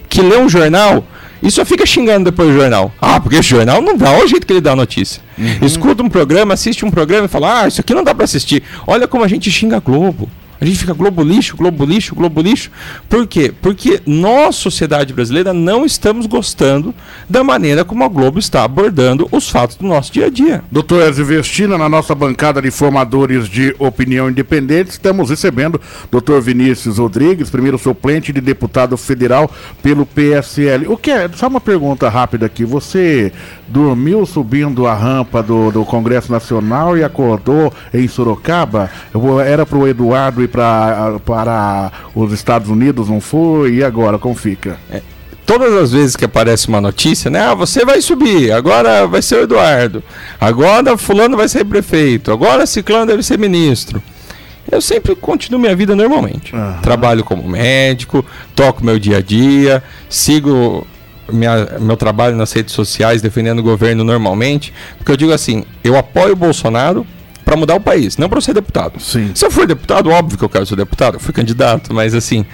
que 0.09 0.21
lê 0.21 0.37
um 0.37 0.49
jornal 0.49 1.05
e 1.41 1.51
só 1.51 1.63
fica 1.65 1.85
xingando 1.85 2.25
depois 2.25 2.49
do 2.49 2.55
jornal? 2.55 2.91
Ah, 2.99 3.19
porque 3.19 3.37
o 3.37 3.43
jornal 3.43 3.81
não 3.81 3.95
dá 3.95 4.17
o 4.17 4.27
jeito 4.27 4.45
que 4.45 4.53
ele 4.53 4.61
dá 4.61 4.71
a 4.71 4.75
notícia. 4.75 5.21
Uhum. 5.37 5.59
Escuta 5.61 6.01
um 6.01 6.09
programa, 6.09 6.53
assiste 6.53 6.85
um 6.85 6.91
programa 6.91 7.25
e 7.25 7.29
fala: 7.29 7.61
Ah, 7.61 7.67
isso 7.67 7.81
aqui 7.81 7.93
não 7.93 8.03
dá 8.03 8.13
para 8.13 8.25
assistir. 8.25 8.63
Olha 8.87 9.07
como 9.07 9.23
a 9.23 9.27
gente 9.27 9.51
xinga 9.51 9.77
a 9.77 9.79
Globo. 9.79 10.29
A 10.65 10.67
gente 10.67 10.79
fica 10.79 10.93
globo 10.93 11.21
lixo, 11.21 11.55
globo 11.55 11.85
lixo, 11.85 12.15
globo 12.15 12.41
lixo. 12.41 12.71
Por 13.07 13.27
quê? 13.27 13.53
Porque 13.61 14.01
nós, 14.03 14.55
sociedade 14.55 15.13
brasileira, 15.13 15.53
não 15.53 15.85
estamos 15.85 16.25
gostando 16.25 16.91
da 17.29 17.43
maneira 17.43 17.85
como 17.85 18.03
a 18.03 18.07
Globo 18.07 18.39
está 18.39 18.63
abordando 18.63 19.29
os 19.31 19.47
fatos 19.47 19.75
do 19.75 19.85
nosso 19.85 20.11
dia 20.11 20.25
a 20.25 20.29
dia. 20.29 20.63
Doutor 20.71 21.07
Ezio 21.07 21.23
Vestina, 21.23 21.77
na 21.77 21.87
nossa 21.87 22.15
bancada 22.15 22.63
de 22.63 22.71
formadores 22.71 23.47
de 23.47 23.75
opinião 23.77 24.27
independente, 24.27 24.89
estamos 24.89 25.29
recebendo 25.29 25.79
doutor 26.09 26.41
Vinícius 26.41 26.97
Rodrigues, 26.97 27.51
primeiro 27.51 27.77
suplente 27.77 28.33
de 28.33 28.41
deputado 28.41 28.97
federal 28.97 29.51
pelo 29.83 30.03
PSL. 30.03 30.87
O 30.87 30.97
que 30.97 31.11
é? 31.11 31.29
Só 31.35 31.47
uma 31.47 31.61
pergunta 31.61 32.09
rápida 32.09 32.47
aqui. 32.47 32.65
Você 32.65 33.31
dormiu 33.67 34.25
subindo 34.25 34.87
a 34.87 34.95
rampa 34.95 35.43
do, 35.43 35.69
do 35.69 35.85
Congresso 35.85 36.31
Nacional 36.31 36.97
e 36.97 37.03
acordou 37.03 37.71
em 37.93 38.07
Sorocaba? 38.07 38.89
Era 39.45 39.63
para 39.63 39.77
o 39.77 39.87
Eduardo 39.87 40.41
ir 40.41 40.54
pra, 40.55 41.19
para 41.25 41.91
os 42.15 42.31
Estados 42.31 42.69
Unidos, 42.69 43.09
não 43.09 43.19
foi? 43.19 43.75
E 43.75 43.83
agora, 43.83 44.17
como 44.17 44.33
fica? 44.33 44.77
É, 44.89 45.01
todas 45.45 45.73
as 45.73 45.91
vezes 45.91 46.15
que 46.15 46.23
aparece 46.23 46.69
uma 46.69 46.79
notícia, 46.79 47.29
né? 47.29 47.41
Ah, 47.41 47.53
você 47.53 47.83
vai 47.83 48.01
subir, 48.01 48.53
agora 48.53 49.05
vai 49.05 49.21
ser 49.21 49.35
o 49.35 49.43
Eduardo, 49.43 50.01
agora 50.39 50.97
fulano 50.97 51.35
vai 51.35 51.49
ser 51.49 51.65
prefeito, 51.65 52.31
agora 52.31 52.65
ciclano 52.65 53.05
deve 53.05 53.21
ser 53.21 53.37
ministro. 53.37 54.01
Eu 54.71 54.81
sempre 54.81 55.13
continuo 55.15 55.59
minha 55.59 55.75
vida 55.75 55.95
normalmente. 55.95 56.55
Uhum. 56.55 56.81
Trabalho 56.81 57.23
como 57.23 57.47
médico, 57.47 58.25
toco 58.55 58.83
meu 58.83 58.97
dia 58.97 59.17
a 59.17 59.21
dia, 59.21 59.83
sigo 60.09 60.87
minha, 61.31 61.77
meu 61.79 61.97
trabalho 61.97 62.35
nas 62.35 62.51
redes 62.53 62.73
sociais 62.73 63.21
defendendo 63.21 63.59
o 63.59 63.63
governo 63.63 64.03
normalmente, 64.03 64.73
porque 64.97 65.11
eu 65.11 65.17
digo 65.17 65.33
assim, 65.33 65.65
eu 65.83 65.97
apoio 65.97 66.33
o 66.33 66.35
Bolsonaro 66.35 67.05
para 67.45 67.55
mudar 67.55 67.75
o 67.75 67.79
país, 67.79 68.17
não 68.17 68.27
para 68.27 68.41
ser 68.41 68.53
deputado. 68.53 68.99
Sim. 68.99 69.31
Se 69.35 69.45
eu 69.45 69.51
for 69.51 69.67
deputado, 69.67 70.09
óbvio 70.09 70.37
que 70.37 70.43
eu 70.43 70.49
quero 70.49 70.65
ser 70.65 70.75
deputado, 70.75 71.15
eu 71.15 71.19
fui 71.19 71.31
candidato, 71.31 71.93
mas 71.93 72.13
assim, 72.15 72.45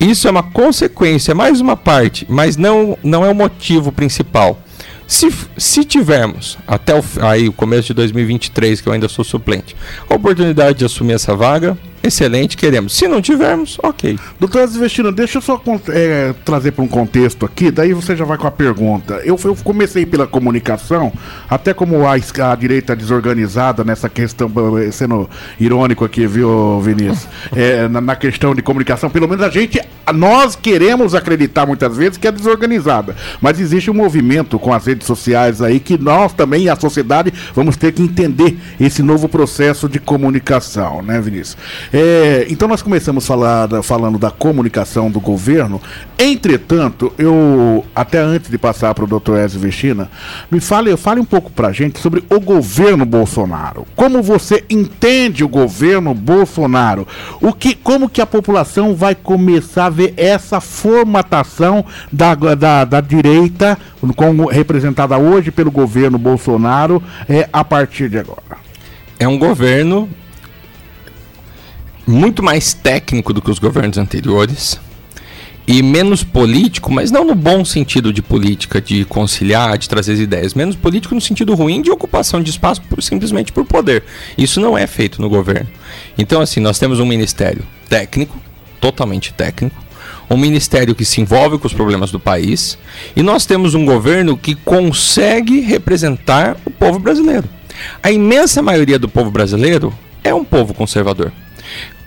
Isso 0.00 0.26
é 0.26 0.30
uma 0.32 0.42
consequência, 0.42 1.32
mais 1.32 1.60
uma 1.60 1.76
parte, 1.76 2.26
mas 2.28 2.56
não, 2.56 2.98
não 3.04 3.24
é 3.24 3.30
o 3.30 3.34
motivo 3.34 3.92
principal. 3.92 4.60
Se, 5.06 5.32
se 5.56 5.84
tivermos 5.84 6.58
até 6.66 6.98
o, 6.98 7.04
aí, 7.20 7.48
o 7.48 7.52
começo 7.52 7.88
de 7.88 7.94
2023, 7.94 8.80
que 8.80 8.88
eu 8.88 8.92
ainda 8.92 9.08
sou 9.08 9.24
suplente, 9.24 9.76
a 10.08 10.14
oportunidade 10.14 10.78
de 10.78 10.84
assumir 10.84 11.12
essa 11.12 11.36
vaga, 11.36 11.78
excelente, 12.02 12.56
queremos. 12.56 12.94
Se 12.94 13.06
não 13.06 13.20
tivermos, 13.20 13.78
ok. 13.82 14.18
Doutor 14.38 14.66
Zvestina, 14.66 15.12
deixa 15.12 15.38
eu 15.38 15.42
só 15.42 15.60
é, 15.88 16.34
trazer 16.44 16.72
para 16.72 16.84
um 16.84 16.88
contexto 16.88 17.46
aqui, 17.46 17.70
daí 17.70 17.92
você 17.92 18.16
já 18.16 18.24
vai 18.24 18.36
com 18.36 18.46
a 18.46 18.50
pergunta. 18.50 19.20
Eu, 19.24 19.38
eu 19.44 19.56
comecei 19.56 20.04
pela 20.04 20.26
comunicação, 20.26 21.12
até 21.48 21.72
como 21.72 22.06
a, 22.06 22.14
a 22.14 22.54
direita 22.54 22.96
desorganizada 22.96 23.84
nessa 23.84 24.08
questão, 24.08 24.50
sendo 24.90 25.28
irônico 25.58 26.04
aqui, 26.04 26.26
viu, 26.26 26.80
Vinícius? 26.80 27.28
É, 27.54 27.86
na, 27.86 28.00
na, 28.00 28.16
questão 28.16 28.54
de 28.54 28.62
comunicação, 28.62 29.10
pelo 29.10 29.28
menos 29.28 29.44
a 29.44 29.50
gente, 29.50 29.80
nós 30.14 30.56
queremos 30.56 31.14
acreditar 31.14 31.66
muitas 31.66 31.96
vezes 31.96 32.16
que 32.16 32.26
é 32.26 32.32
desorganizada, 32.32 33.14
mas 33.40 33.60
existe 33.60 33.90
um 33.90 33.94
movimento 33.94 34.58
com 34.58 34.72
as 34.72 34.86
redes 34.86 35.06
sociais 35.06 35.60
aí 35.60 35.78
que 35.78 35.98
nós 35.98 36.32
também, 36.32 36.68
a 36.68 36.76
sociedade, 36.76 37.32
vamos 37.54 37.76
ter 37.76 37.92
que 37.92 38.02
entender 38.02 38.56
esse 38.80 39.02
novo 39.02 39.28
processo 39.28 39.88
de 39.88 39.98
comunicação, 39.98 41.02
né, 41.02 41.20
Vinícius? 41.20 41.56
É, 41.92 42.46
então 42.48 42.66
nós 42.66 42.80
começamos 42.80 43.26
falar, 43.26 43.68
falando 43.82 44.18
da 44.18 44.30
comunicação 44.30 45.10
do 45.10 45.20
governo. 45.20 45.80
Entretanto, 46.18 47.12
eu 47.18 47.84
até 47.94 48.18
antes 48.18 48.50
de 48.50 48.56
passar 48.56 48.94
para 48.94 49.04
o 49.04 49.20
Dr. 49.20 49.36
Ezio 49.36 49.60
Vestina, 49.60 50.10
me 50.50 50.58
fale, 50.58 50.96
fale 50.96 51.20
um 51.20 51.24
pouco 51.24 51.50
para 51.50 51.68
a 51.68 51.72
gente 51.72 51.98
sobre 51.98 52.24
o 52.30 52.40
governo 52.40 53.04
Bolsonaro. 53.04 53.86
Como 53.94 54.22
você 54.22 54.64
entende 54.70 55.44
o 55.44 55.48
governo 55.48 56.14
Bolsonaro? 56.14 57.06
O 57.40 57.52
que, 57.52 57.74
como 57.74 58.08
que 58.08 58.22
a 58.22 58.26
população 58.26 58.94
vai 58.94 59.14
começar 59.14 59.86
a 59.86 59.90
ver 59.90 60.14
essa 60.16 60.60
formatação 60.60 61.84
da, 62.10 62.34
da, 62.34 62.84
da 62.84 63.00
direita, 63.00 63.76
como 64.16 64.46
representada 64.46 65.18
hoje 65.18 65.50
pelo 65.50 65.70
governo 65.70 66.16
Bolsonaro, 66.16 67.02
é, 67.28 67.48
a 67.52 67.62
partir 67.62 68.08
de 68.08 68.18
agora? 68.18 68.62
É 69.18 69.28
um 69.28 69.38
governo 69.38 70.08
muito 72.12 72.42
mais 72.42 72.72
técnico 72.72 73.32
do 73.32 73.42
que 73.42 73.50
os 73.50 73.58
governos 73.58 73.98
anteriores 73.98 74.78
e 75.66 75.82
menos 75.82 76.24
político, 76.24 76.92
mas 76.92 77.10
não 77.10 77.24
no 77.24 77.34
bom 77.34 77.64
sentido 77.64 78.12
de 78.12 78.20
política, 78.20 78.80
de 78.80 79.04
conciliar, 79.04 79.78
de 79.78 79.88
trazer 79.88 80.14
as 80.14 80.18
ideias, 80.18 80.54
menos 80.54 80.74
político 80.74 81.14
no 81.14 81.20
sentido 81.20 81.54
ruim 81.54 81.80
de 81.80 81.90
ocupação 81.90 82.42
de 82.42 82.50
espaço 82.50 82.82
por, 82.82 83.02
simplesmente 83.02 83.52
por 83.52 83.64
poder. 83.64 84.02
Isso 84.36 84.60
não 84.60 84.76
é 84.76 84.86
feito 84.86 85.22
no 85.22 85.28
governo. 85.28 85.68
Então, 86.18 86.40
assim, 86.40 86.60
nós 86.60 86.78
temos 86.78 86.98
um 86.98 87.06
ministério 87.06 87.62
técnico, 87.88 88.40
totalmente 88.80 89.32
técnico, 89.32 89.80
um 90.28 90.36
ministério 90.36 90.94
que 90.94 91.04
se 91.04 91.20
envolve 91.20 91.58
com 91.58 91.66
os 91.66 91.74
problemas 91.74 92.10
do 92.10 92.18
país, 92.18 92.76
e 93.14 93.22
nós 93.22 93.46
temos 93.46 93.74
um 93.74 93.84
governo 93.84 94.36
que 94.36 94.54
consegue 94.54 95.60
representar 95.60 96.56
o 96.64 96.70
povo 96.70 96.98
brasileiro. 96.98 97.48
A 98.02 98.10
imensa 98.10 98.62
maioria 98.62 98.98
do 98.98 99.08
povo 99.08 99.30
brasileiro 99.30 99.94
é 100.24 100.34
um 100.34 100.44
povo 100.44 100.74
conservador. 100.74 101.32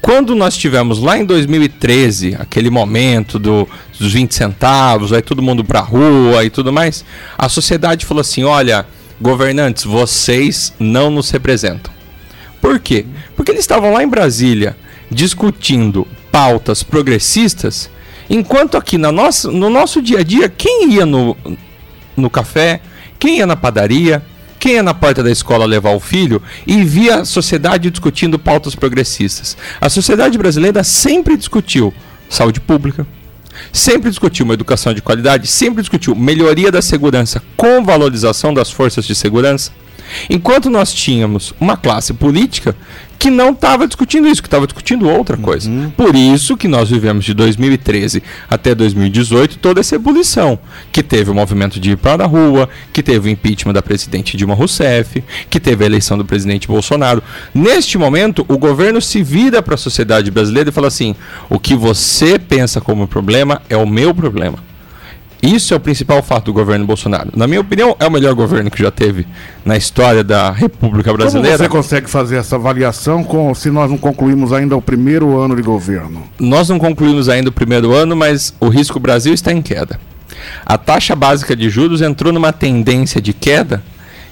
Quando 0.05 0.35
nós 0.35 0.55
tivemos 0.55 0.99
lá 0.99 1.17
em 1.17 1.25
2013, 1.25 2.35
aquele 2.37 2.69
momento 2.69 3.39
do, 3.39 3.67
dos 3.97 4.13
20 4.13 4.35
centavos, 4.35 5.11
aí 5.11 5.19
todo 5.19 5.41
mundo 5.41 5.65
pra 5.65 5.79
rua 5.79 6.45
e 6.45 6.51
tudo 6.51 6.71
mais, 6.71 7.03
a 7.35 7.49
sociedade 7.49 8.05
falou 8.05 8.21
assim: 8.21 8.43
olha, 8.43 8.85
governantes, 9.19 9.83
vocês 9.83 10.71
não 10.77 11.09
nos 11.09 11.31
representam. 11.31 11.91
Por 12.61 12.77
quê? 12.79 13.03
Porque 13.35 13.49
eles 13.49 13.61
estavam 13.61 13.93
lá 13.93 14.03
em 14.03 14.07
Brasília 14.07 14.77
discutindo 15.09 16.07
pautas 16.31 16.83
progressistas, 16.83 17.89
enquanto 18.29 18.77
aqui 18.77 18.99
no 18.99 19.11
nosso, 19.11 19.51
no 19.51 19.71
nosso 19.71 20.03
dia 20.03 20.19
a 20.19 20.23
dia, 20.23 20.47
quem 20.47 20.93
ia 20.93 21.05
no, 21.07 21.35
no 22.15 22.29
café, 22.29 22.79
quem 23.17 23.39
ia 23.39 23.47
na 23.47 23.55
padaria, 23.55 24.21
quem 24.65 24.73
ia 24.73 24.81
na 24.81 24.95
porta 24.95 25.21
da 25.21 25.29
escola 25.29 25.63
levar 25.63 25.91
o 25.91 25.99
filho 25.99 26.41
e 26.65 26.83
via 26.83 27.17
a 27.17 27.25
sociedade 27.25 27.91
discutindo 27.91 28.39
pautas 28.39 28.73
progressistas. 28.73 29.55
A 29.79 29.91
sociedade 29.91 30.39
brasileira 30.39 30.83
sempre 30.83 31.37
discutiu 31.37 31.93
saúde 32.27 32.59
pública, 32.59 33.05
sempre 33.71 34.09
discutiu 34.09 34.43
uma 34.43 34.55
educação 34.55 34.91
de 34.91 35.03
qualidade, 35.03 35.45
sempre 35.45 35.83
discutiu 35.83 36.15
melhoria 36.15 36.71
da 36.71 36.81
segurança 36.81 37.43
com 37.55 37.83
valorização 37.83 38.55
das 38.55 38.71
forças 38.71 39.05
de 39.05 39.13
segurança. 39.13 39.71
Enquanto 40.31 40.67
nós 40.67 40.91
tínhamos 40.91 41.53
uma 41.59 41.77
classe 41.77 42.11
política 42.11 42.75
que 43.17 43.29
não 43.29 43.51
estava 43.51 43.87
discutindo 43.87 44.27
isso, 44.27 44.41
que 44.41 44.47
estava 44.47 44.65
discutindo 44.65 45.09
outra 45.09 45.37
coisa. 45.37 45.69
Uhum. 45.69 45.89
Por 45.91 46.15
isso 46.15 46.57
que 46.57 46.67
nós 46.67 46.89
vivemos 46.89 47.25
de 47.25 47.33
2013 47.33 48.21
até 48.49 48.75
2018 48.75 49.57
toda 49.59 49.79
essa 49.79 49.95
ebulição, 49.95 50.59
que 50.91 51.01
teve 51.01 51.31
o 51.31 51.33
movimento 51.33 51.79
de 51.79 51.91
ir 51.91 51.97
para 51.97 52.23
a 52.23 52.27
rua, 52.27 52.69
que 52.93 53.01
teve 53.01 53.29
o 53.29 53.31
impeachment 53.31 53.73
da 53.73 53.81
presidente 53.81 54.37
Dilma 54.37 54.53
Rousseff, 54.53 55.23
que 55.49 55.59
teve 55.59 55.83
a 55.83 55.87
eleição 55.87 56.17
do 56.17 56.25
presidente 56.25 56.67
Bolsonaro. 56.67 57.23
Neste 57.53 57.97
momento, 57.97 58.45
o 58.47 58.57
governo 58.57 59.01
se 59.01 59.23
vira 59.23 59.61
para 59.61 59.75
a 59.75 59.77
sociedade 59.77 60.31
brasileira 60.31 60.69
e 60.69 60.73
fala 60.73 60.87
assim: 60.87 61.15
o 61.49 61.59
que 61.59 61.75
você 61.75 62.37
pensa 62.37 62.81
como 62.81 63.07
problema 63.07 63.61
é 63.69 63.77
o 63.77 63.87
meu 63.87 64.13
problema. 64.13 64.64
Isso 65.45 65.75
é 65.75 65.77
o 65.77 65.79
principal 65.79 66.23
fato 66.23 66.45
do 66.45 66.53
governo 66.53 66.85
Bolsonaro. 66.87 67.29
Na 67.35 67.45
minha 67.45 67.61
opinião, 67.61 67.95
é 67.99 68.07
o 68.07 68.11
melhor 68.11 68.33
governo 68.33 68.71
que 68.71 68.81
já 68.81 68.89
teve 68.89 69.27
na 69.63 69.77
história 69.77 70.23
da 70.23 70.51
República 70.51 71.13
Brasileira. 71.13 71.57
Como 71.57 71.69
você 71.69 71.69
consegue 71.69 72.09
fazer 72.09 72.37
essa 72.37 72.55
avaliação 72.55 73.23
com, 73.23 73.53
se 73.53 73.69
nós 73.69 73.91
não 73.91 73.97
concluímos 73.97 74.51
ainda 74.51 74.75
o 74.75 74.81
primeiro 74.81 75.39
ano 75.39 75.55
de 75.55 75.61
governo? 75.61 76.23
Nós 76.39 76.67
não 76.67 76.79
concluímos 76.79 77.29
ainda 77.29 77.49
o 77.49 77.51
primeiro 77.51 77.93
ano, 77.93 78.15
mas 78.15 78.55
o 78.59 78.69
risco 78.69 78.99
Brasil 78.99 79.33
está 79.35 79.51
em 79.51 79.61
queda. 79.61 79.99
A 80.65 80.79
taxa 80.79 81.15
básica 81.15 81.55
de 81.55 81.69
juros 81.69 82.01
entrou 82.01 82.33
numa 82.33 82.51
tendência 82.51 83.21
de 83.21 83.31
queda 83.31 83.83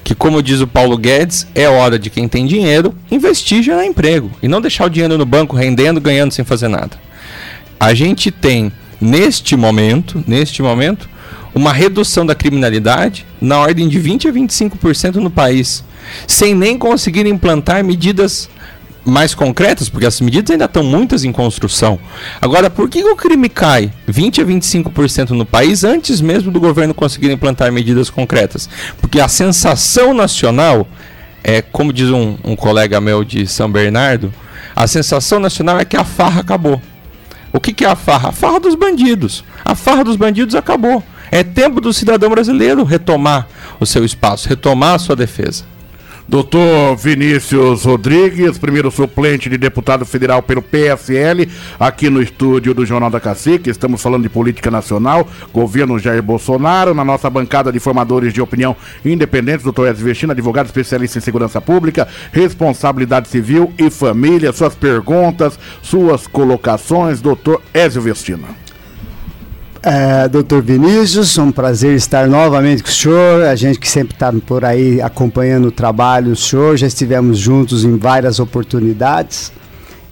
que, 0.03 0.15
como 0.15 0.41
diz 0.41 0.61
o 0.61 0.67
Paulo 0.67 0.97
Guedes, 0.97 1.47
é 1.53 1.69
hora 1.69 1.97
de 1.97 2.09
quem 2.09 2.27
tem 2.27 2.45
dinheiro 2.45 2.93
investir 3.09 3.59
e 3.59 3.63
gerar 3.63 3.85
emprego 3.85 4.31
e 4.41 4.47
não 4.47 4.59
deixar 4.59 4.85
o 4.85 4.89
dinheiro 4.89 5.17
no 5.17 5.25
banco 5.25 5.55
rendendo, 5.55 6.01
ganhando 6.01 6.33
sem 6.33 6.43
fazer 6.43 6.67
nada. 6.67 6.97
A 7.79 7.93
gente 7.93 8.31
tem 8.31 8.71
neste 9.03 9.55
momento, 9.55 10.23
neste 10.25 10.61
momento, 10.61 11.09
uma 11.53 11.73
redução 11.73 12.25
da 12.25 12.33
criminalidade 12.33 13.25
na 13.39 13.59
ordem 13.59 13.87
de 13.87 13.99
20 13.99 14.29
a 14.29 14.31
25% 14.31 15.15
no 15.15 15.29
país, 15.29 15.83
sem 16.25 16.55
nem 16.55 16.77
conseguir 16.77 17.25
implantar 17.27 17.83
medidas 17.83 18.49
mais 19.05 19.35
concretas, 19.35 19.89
porque 19.89 20.05
as 20.05 20.21
medidas 20.21 20.49
ainda 20.51 20.65
estão 20.65 20.81
muitas 20.81 21.25
em 21.25 21.31
construção. 21.33 21.99
Agora, 22.41 22.69
por 22.69 22.89
que 22.89 23.03
o 23.03 23.15
crime 23.17 23.49
cai 23.49 23.91
20 24.07 24.41
a 24.41 24.45
25% 24.45 25.31
no 25.31 25.45
país 25.45 25.83
antes 25.83 26.21
mesmo 26.21 26.49
do 26.49 26.59
governo 26.59 26.93
conseguir 26.93 27.29
implantar 27.29 27.71
medidas 27.71 28.09
concretas? 28.09 28.69
Porque 29.01 29.19
a 29.19 29.27
sensação 29.27 30.13
nacional 30.13 30.87
é, 31.43 31.61
como 31.61 31.91
diz 31.91 32.09
um, 32.09 32.37
um 32.43 32.55
colega 32.55 33.01
meu 33.01 33.23
de 33.23 33.45
São 33.45 33.69
Bernardo, 33.69 34.33
a 34.73 34.87
sensação 34.87 35.39
nacional 35.39 35.77
é 35.77 35.85
que 35.85 35.97
a 35.97 36.05
farra 36.05 36.39
acabou. 36.39 36.81
O 37.53 37.59
que, 37.59 37.71
que 37.71 37.85
é 37.85 37.89
a 37.89 37.95
farra? 37.95 38.29
A 38.29 38.31
farra 38.31 38.59
dos 38.59 38.73
bandidos. 38.73 39.43
A 39.63 39.75
farra 39.75 40.03
dos 40.03 40.15
bandidos 40.15 40.55
acabou. 40.55 41.03
É 41.31 41.43
tempo 41.43 41.79
do 41.79 41.93
cidadão 41.93 42.29
brasileiro 42.29 42.83
retomar 42.83 43.47
o 43.79 43.85
seu 43.85 44.03
espaço, 44.03 44.49
retomar 44.49 44.95
a 44.95 44.99
sua 44.99 45.15
defesa. 45.15 45.63
Doutor 46.27 46.95
Vinícius 46.95 47.83
Rodrigues, 47.83 48.57
primeiro 48.57 48.89
suplente 48.89 49.49
de 49.49 49.57
deputado 49.57 50.05
federal 50.05 50.41
pelo 50.41 50.61
PSL, 50.61 51.49
aqui 51.77 52.09
no 52.09 52.21
estúdio 52.21 52.73
do 52.73 52.85
Jornal 52.85 53.09
da 53.09 53.19
Cacique. 53.19 53.69
Estamos 53.69 54.01
falando 54.01 54.23
de 54.23 54.29
política 54.29 54.71
nacional, 54.71 55.27
governo 55.53 55.99
Jair 55.99 56.23
Bolsonaro. 56.23 56.93
Na 56.93 57.03
nossa 57.03 57.29
bancada 57.29 57.73
de 57.73 57.79
formadores 57.79 58.33
de 58.33 58.41
opinião 58.41 58.73
independentes, 59.03 59.63
doutor 59.63 59.89
Edson 59.89 60.05
Vestina, 60.05 60.31
advogado 60.33 60.67
especialista 60.67 61.17
em 61.17 61.21
segurança 61.21 61.59
pública, 61.59 62.07
responsabilidade 62.31 63.27
civil 63.27 63.73
e 63.77 63.89
família. 63.89 64.53
Suas 64.53 64.75
perguntas, 64.75 65.59
suas 65.81 66.25
colocações, 66.25 67.19
doutor 67.19 67.61
Ezio 67.73 68.01
Vestina. 68.01 68.62
É, 69.85 70.29
doutor 70.29 70.61
Vinícius, 70.61 71.37
um 71.37 71.51
prazer 71.51 71.93
estar 71.93 72.25
novamente 72.25 72.81
com 72.81 72.87
o 72.87 72.91
senhor. 72.93 73.43
A 73.43 73.53
gente 73.53 73.77
que 73.77 73.89
sempre 73.89 74.13
está 74.13 74.31
por 74.31 74.63
aí 74.63 75.01
acompanhando 75.01 75.67
o 75.67 75.71
trabalho 75.71 76.29
do 76.29 76.35
senhor, 76.37 76.77
já 76.77 76.87
estivemos 76.87 77.37
juntos 77.37 77.83
em 77.83 77.97
várias 77.97 78.39
oportunidades 78.39 79.51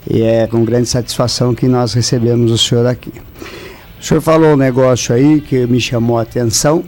e 0.10 0.24
é 0.24 0.46
com 0.46 0.66
grande 0.66 0.90
satisfação 0.90 1.56
que 1.56 1.70
nós 1.70 1.94
recebemos 1.94 2.51
o 2.51 2.58
senhor 2.58 2.86
aqui. 2.86 3.13
O 3.98 4.04
senhor 4.04 4.20
falou 4.20 4.56
um 4.56 4.58
negócio 4.58 5.16
aí 5.16 5.40
que 5.40 5.66
me 5.66 5.80
chamou 5.80 6.20
a 6.20 6.24
atenção 6.24 6.84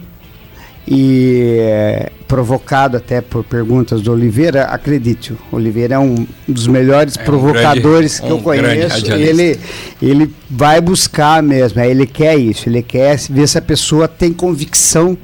e 0.86 2.06
provocado 2.34 2.96
até 2.96 3.20
por 3.20 3.44
perguntas 3.44 4.02
do 4.02 4.10
Oliveira, 4.10 4.64
acredite, 4.64 5.32
o 5.52 5.56
Oliveira 5.56 5.94
é 5.94 5.98
um 6.00 6.26
dos 6.48 6.66
melhores 6.66 7.16
é 7.16 7.22
um 7.22 7.24
provocadores 7.24 8.18
grande, 8.18 8.26
que 8.26 8.32
um 8.32 8.38
eu 8.38 8.42
conheço. 8.42 9.12
Ele, 9.12 9.60
ele 10.02 10.34
vai 10.50 10.80
buscar 10.80 11.40
mesmo, 11.40 11.80
é, 11.80 11.88
ele 11.88 12.08
quer 12.08 12.36
isso, 12.36 12.68
ele 12.68 12.82
quer 12.82 13.16
ver 13.30 13.46
se 13.46 13.56
a 13.56 13.62
pessoa 13.62 14.08
tem 14.08 14.32
convicção 14.32 15.16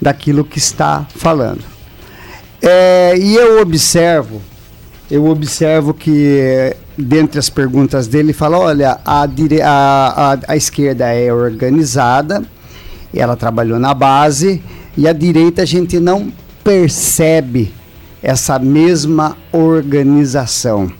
daquilo 0.00 0.44
que 0.44 0.58
está 0.58 1.04
falando. 1.16 1.62
É, 2.62 3.18
e 3.18 3.34
eu 3.34 3.60
observo, 3.60 4.40
eu 5.10 5.26
observo 5.26 5.92
que 5.92 6.76
dentre 6.96 7.40
as 7.40 7.50
perguntas 7.50 8.06
dele, 8.06 8.32
fala: 8.32 8.56
olha, 8.56 9.00
a, 9.04 9.24
a, 9.24 10.32
a, 10.32 10.38
a 10.46 10.56
esquerda 10.56 11.12
é 11.12 11.32
organizada, 11.32 12.40
ela 13.12 13.34
trabalhou 13.34 13.80
na 13.80 13.92
base, 13.92 14.62
e 14.96 15.08
a 15.08 15.12
direita 15.12 15.62
a 15.62 15.66
gente 15.66 15.98
não 15.98 16.30
percebe 16.62 17.72
essa 18.22 18.58
mesma 18.58 19.36
organização. 19.50 20.90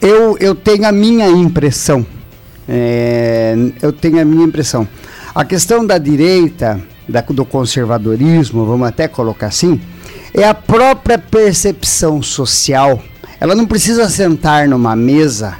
Eu, 0.00 0.36
eu 0.38 0.54
tenho 0.54 0.86
a 0.86 0.92
minha 0.92 1.28
impressão. 1.28 2.06
É, 2.68 3.54
eu 3.80 3.92
tenho 3.92 4.20
a 4.20 4.24
minha 4.24 4.44
impressão. 4.44 4.86
A 5.34 5.44
questão 5.44 5.86
da 5.86 5.98
direita, 5.98 6.80
da, 7.08 7.20
do 7.22 7.44
conservadorismo, 7.44 8.66
vamos 8.66 8.86
até 8.86 9.08
colocar 9.08 9.46
assim, 9.46 9.80
é 10.32 10.44
a 10.44 10.54
própria 10.54 11.18
percepção 11.18 12.22
social. 12.22 13.02
Ela 13.40 13.54
não 13.54 13.66
precisa 13.66 14.08
sentar 14.08 14.68
numa 14.68 14.94
mesa 14.94 15.56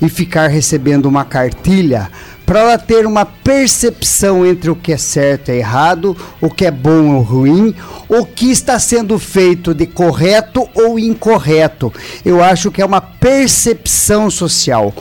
e 0.00 0.08
ficar 0.08 0.48
recebendo 0.48 1.06
uma 1.06 1.24
cartilha 1.24 2.10
para 2.48 2.60
ela 2.60 2.78
ter 2.78 3.04
uma 3.04 3.26
percepção 3.26 4.46
entre 4.46 4.70
o 4.70 4.74
que 4.74 4.94
é 4.94 4.96
certo 4.96 5.50
e 5.50 5.58
errado, 5.58 6.16
o 6.40 6.48
que 6.48 6.64
é 6.64 6.70
bom 6.70 7.16
ou 7.16 7.20
ruim, 7.20 7.74
o 8.08 8.24
que 8.24 8.50
está 8.50 8.78
sendo 8.78 9.18
feito 9.18 9.74
de 9.74 9.84
correto 9.84 10.66
ou 10.74 10.98
incorreto. 10.98 11.92
Eu 12.24 12.42
acho 12.42 12.70
que 12.70 12.80
é 12.80 12.86
uma 12.86 13.02
percepção 13.02 14.30
social. 14.30 14.94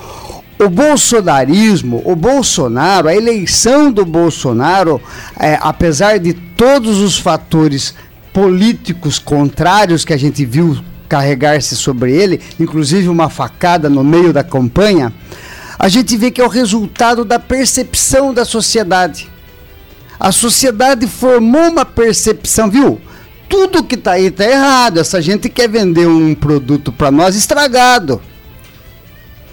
O 0.59 0.67
bolsonarismo, 0.67 2.01
o 2.03 2.17
Bolsonaro, 2.17 3.07
a 3.07 3.15
eleição 3.15 3.93
do 3.93 4.03
Bolsonaro, 4.03 5.01
é, 5.39 5.57
apesar 5.61 6.19
de 6.19 6.33
todos 6.33 6.99
os 6.99 7.17
fatores 7.17 7.93
políticos 8.33 9.19
contrários 9.19 10.03
que 10.03 10.11
a 10.11 10.17
gente 10.17 10.43
viu 10.43 10.77
carregar-se 11.07 11.77
sobre 11.77 12.11
ele, 12.11 12.41
inclusive 12.59 13.07
uma 13.07 13.29
facada 13.29 13.89
no 13.89 14.03
meio 14.03 14.33
da 14.33 14.43
campanha, 14.43 15.13
a 15.79 15.87
gente 15.87 16.17
vê 16.17 16.31
que 16.31 16.41
é 16.41 16.45
o 16.45 16.49
resultado 16.49 17.23
da 17.23 17.37
percepção 17.37 18.33
da 18.33 18.43
sociedade. 18.43 19.29
A 20.19 20.31
sociedade 20.31 21.05
formou 21.05 21.69
uma 21.69 21.85
percepção, 21.85 22.69
viu? 22.69 22.99
Tudo 23.47 23.83
que 23.83 23.95
está 23.95 24.13
aí 24.13 24.25
está 24.25 24.45
errado. 24.45 24.99
Essa 24.99 25.21
gente 25.21 25.49
quer 25.49 25.69
vender 25.69 26.07
um 26.07 26.33
produto 26.33 26.91
para 26.91 27.11
nós 27.11 27.35
estragado. 27.35 28.19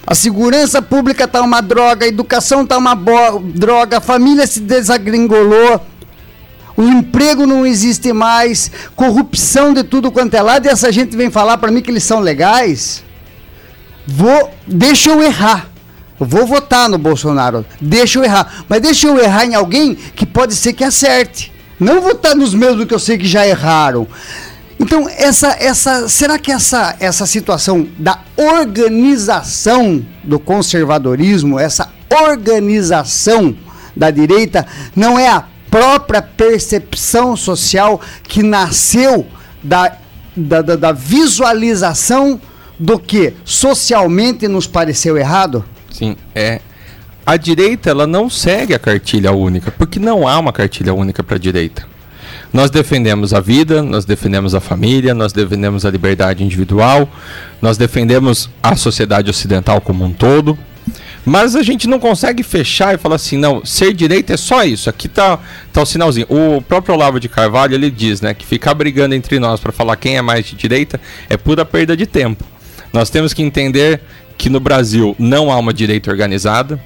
A 0.07 0.15
segurança 0.15 0.83
pública 0.83 1.25
está 1.25 1.41
uma 1.43 1.61
droga, 1.63 2.05
a 2.05 2.09
educação 2.09 2.63
está 2.63 2.77
uma 2.77 2.95
droga, 2.95 3.99
a 3.99 4.01
família 4.03 4.47
se 4.47 4.61
desagringolou, 4.61 5.81
o 6.77 6.83
emprego 6.83 7.47
não 7.47 7.65
existe 7.65 8.13
mais, 8.13 8.71
corrupção 8.95 9.73
de 9.73 9.83
tudo 9.83 10.13
quanto 10.13 10.35
é 10.35 10.43
lado, 10.43 10.67
e 10.67 10.69
essa 10.69 10.93
gente 10.93 11.17
vem 11.17 11.31
falar 11.31 11.57
para 11.57 11.71
mim 11.71 11.81
que 11.81 11.91
eles 11.91 12.05
são 12.05 12.21
legais. 12.21 13.03
Vou, 14.07 14.51
deixa 14.67 15.09
eu 15.09 15.23
errar. 15.23 15.71
Vou 16.19 16.47
votar 16.47 16.89
no 16.89 16.99
Bolsonaro. 16.99 17.65
Deixa 17.81 18.19
eu 18.19 18.25
errar. 18.25 18.65
Mas 18.69 18.81
deixa 18.81 19.07
eu 19.07 19.19
errar 19.19 19.45
em 19.45 19.55
alguém 19.55 19.95
que 19.95 20.25
pode 20.25 20.55
ser 20.55 20.73
que 20.73 20.85
acerte. 20.85 21.53
Não 21.79 22.01
votar 22.01 22.37
nos 22.37 22.55
mesmos 22.55 22.85
que 22.85 22.95
eu 22.95 22.99
sei 22.99 23.19
que 23.19 23.27
já 23.27 23.47
erraram. 23.47 24.07
Então, 24.79 25.09
essa, 25.09 25.57
essa, 25.59 26.09
será 26.09 26.39
que 26.39 26.51
essa, 26.51 26.97
essa 26.99 27.27
situação 27.27 27.87
da 27.99 28.21
organização 28.37 30.05
do 30.23 30.39
conservadorismo, 30.39 31.59
essa 31.59 31.93
organização 32.11 33.57
da 33.95 34.11
direita, 34.11 34.67
não 34.95 35.19
é 35.19 35.29
a 35.29 35.45
própria 35.71 36.23
percepção 36.23 37.37
social 37.37 38.01
que 38.25 38.43
nasceu 38.43 39.27
da, 39.63 39.97
da, 40.37 40.63
da 40.63 40.93
visualização 40.93 42.41
do 42.79 42.99
que 42.99 43.35
socialmente 43.45 44.47
nos 44.49 44.67
pareceu 44.67 45.17
errado? 45.17 45.65
Sim, 45.95 46.17
é. 46.35 46.61
A 47.25 47.37
direita 47.37 47.89
ela 47.89 48.05
não 48.05 48.29
segue 48.29 48.75
a 48.75 48.79
cartilha 48.81 49.31
única, 49.31 49.71
porque 49.71 50.01
não 50.01 50.27
há 50.27 50.37
uma 50.41 50.53
cartilha 50.53 50.93
única 50.93 51.23
para 51.23 51.37
a 51.37 51.39
direita. 51.39 51.87
Nós 52.53 52.69
defendemos 52.69 53.33
a 53.33 53.39
vida, 53.39 53.81
nós 53.81 54.05
defendemos 54.05 54.57
a 54.57 54.61
família, 54.61 55.15
nós 55.15 55.33
defendemos 55.33 55.87
a 55.87 55.91
liberdade 55.91 56.43
individual, 56.43 57.09
nós 57.63 57.79
defendemos 57.79 58.51
a 58.61 58.75
sociedade 58.75 59.31
ocidental 59.31 59.81
como 59.81 60.05
um 60.05 60.13
todo. 60.13 60.59
Mas 61.25 61.55
a 61.55 61.63
gente 61.63 61.87
não 61.87 62.01
consegue 62.01 62.43
fechar 62.43 62.93
e 62.97 62.99
falar 62.99 63.15
assim, 63.15 63.39
não, 63.39 63.65
ser 63.65 63.95
direita 63.95 64.35
é 64.35 64.37
só 64.37 64.65
isso. 64.65 64.91
Aqui 64.91 65.09
tá, 65.09 65.39
tá 65.73 65.81
o 65.81 65.87
sinalzinho. 65.87 66.27
O 66.29 66.61
próprio 66.61 66.97
Olavo 66.97 67.21
de 67.21 67.29
Carvalho 67.29 67.75
ele 67.75 67.91
diz, 67.91 68.21
né, 68.21 68.35
que 68.35 68.45
ficar 68.45 68.75
brigando 68.75 69.15
entre 69.15 69.39
nós 69.39 69.61
para 69.61 69.71
falar 69.71 69.95
quem 69.95 70.17
é 70.17 70.23
mais 70.23 70.45
de 70.45 70.57
direita 70.57 71.01
é 71.31 71.37
pura 71.37 71.65
perda 71.65 71.97
de 71.97 72.05
tempo. 72.05 72.45
Nós 72.93 73.11
temos 73.11 73.33
que 73.33 73.43
entender 73.43 74.01
que 74.37 74.51
no 74.51 74.61
Brasil 74.61 75.15
não 75.19 75.51
há 75.51 75.59
uma 75.59 75.73
direita 75.73 76.11
organizada, 76.11 76.81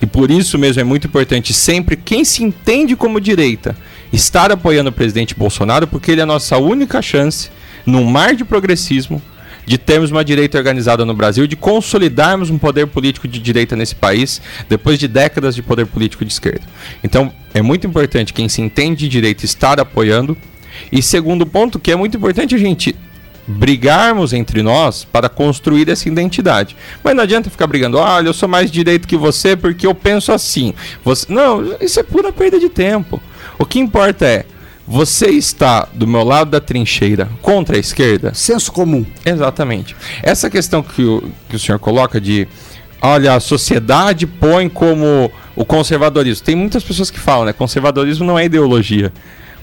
e 0.00 0.06
por 0.06 0.30
isso 0.30 0.58
mesmo 0.58 0.80
é 0.80 0.84
muito 0.84 1.06
importante 1.06 1.54
sempre 1.54 1.96
quem 1.96 2.24
se 2.24 2.42
entende 2.42 2.96
como 2.96 3.20
direita 3.20 3.76
estar 4.12 4.50
apoiando 4.50 4.90
o 4.90 4.92
presidente 4.92 5.34
Bolsonaro, 5.34 5.86
porque 5.86 6.10
ele 6.10 6.20
é 6.20 6.24
a 6.24 6.26
nossa 6.26 6.58
única 6.58 7.00
chance, 7.00 7.50
num 7.86 8.04
mar 8.04 8.34
de 8.34 8.44
progressismo, 8.44 9.22
de 9.64 9.78
termos 9.78 10.10
uma 10.10 10.24
direita 10.24 10.58
organizada 10.58 11.04
no 11.04 11.14
Brasil, 11.14 11.46
de 11.46 11.54
consolidarmos 11.54 12.50
um 12.50 12.58
poder 12.58 12.88
político 12.88 13.28
de 13.28 13.38
direita 13.38 13.76
nesse 13.76 13.94
país, 13.94 14.42
depois 14.68 14.98
de 14.98 15.06
décadas 15.06 15.54
de 15.54 15.62
poder 15.62 15.86
político 15.86 16.24
de 16.24 16.32
esquerda. 16.32 16.62
Então, 17.02 17.32
é 17.54 17.62
muito 17.62 17.86
importante 17.86 18.32
quem 18.32 18.48
se 18.48 18.60
entende 18.60 19.04
de 19.04 19.08
direita 19.08 19.44
estar 19.44 19.78
apoiando. 19.78 20.36
E 20.90 21.00
segundo 21.00 21.46
ponto, 21.46 21.78
que 21.78 21.92
é 21.92 21.96
muito 21.96 22.16
importante 22.16 22.54
a 22.54 22.58
gente 22.58 22.96
brigarmos 23.46 24.32
entre 24.32 24.62
nós 24.62 25.04
para 25.04 25.28
construir 25.28 25.88
essa 25.88 26.08
identidade. 26.08 26.76
Mas 27.02 27.14
não 27.14 27.22
adianta 27.22 27.50
ficar 27.50 27.66
brigando, 27.66 27.98
olha, 27.98 28.28
eu 28.28 28.34
sou 28.34 28.48
mais 28.48 28.70
direito 28.70 29.08
que 29.08 29.16
você 29.16 29.56
porque 29.56 29.86
eu 29.86 29.94
penso 29.94 30.32
assim. 30.32 30.74
Você... 31.04 31.32
Não, 31.32 31.76
isso 31.80 31.98
é 31.98 32.02
pura 32.02 32.32
perda 32.32 32.58
de 32.58 32.68
tempo. 32.68 33.20
O 33.58 33.66
que 33.66 33.78
importa 33.78 34.24
é, 34.26 34.44
você 34.86 35.28
está 35.30 35.88
do 35.92 36.06
meu 36.06 36.24
lado 36.24 36.50
da 36.50 36.60
trincheira 36.60 37.28
contra 37.40 37.76
a 37.76 37.80
esquerda? 37.80 38.34
Senso 38.34 38.72
comum. 38.72 39.04
Exatamente. 39.24 39.96
Essa 40.22 40.50
questão 40.50 40.82
que 40.82 41.02
o, 41.02 41.30
que 41.48 41.56
o 41.56 41.58
senhor 41.58 41.78
coloca 41.78 42.20
de 42.20 42.48
olha, 43.02 43.34
a 43.34 43.40
sociedade 43.40 44.26
põe 44.26 44.68
como 44.68 45.30
o 45.56 45.64
conservadorismo. 45.64 46.44
Tem 46.44 46.54
muitas 46.54 46.84
pessoas 46.84 47.10
que 47.10 47.18
falam, 47.18 47.46
né? 47.46 47.52
Conservadorismo 47.52 48.24
não 48.24 48.38
é 48.38 48.44
ideologia. 48.44 49.12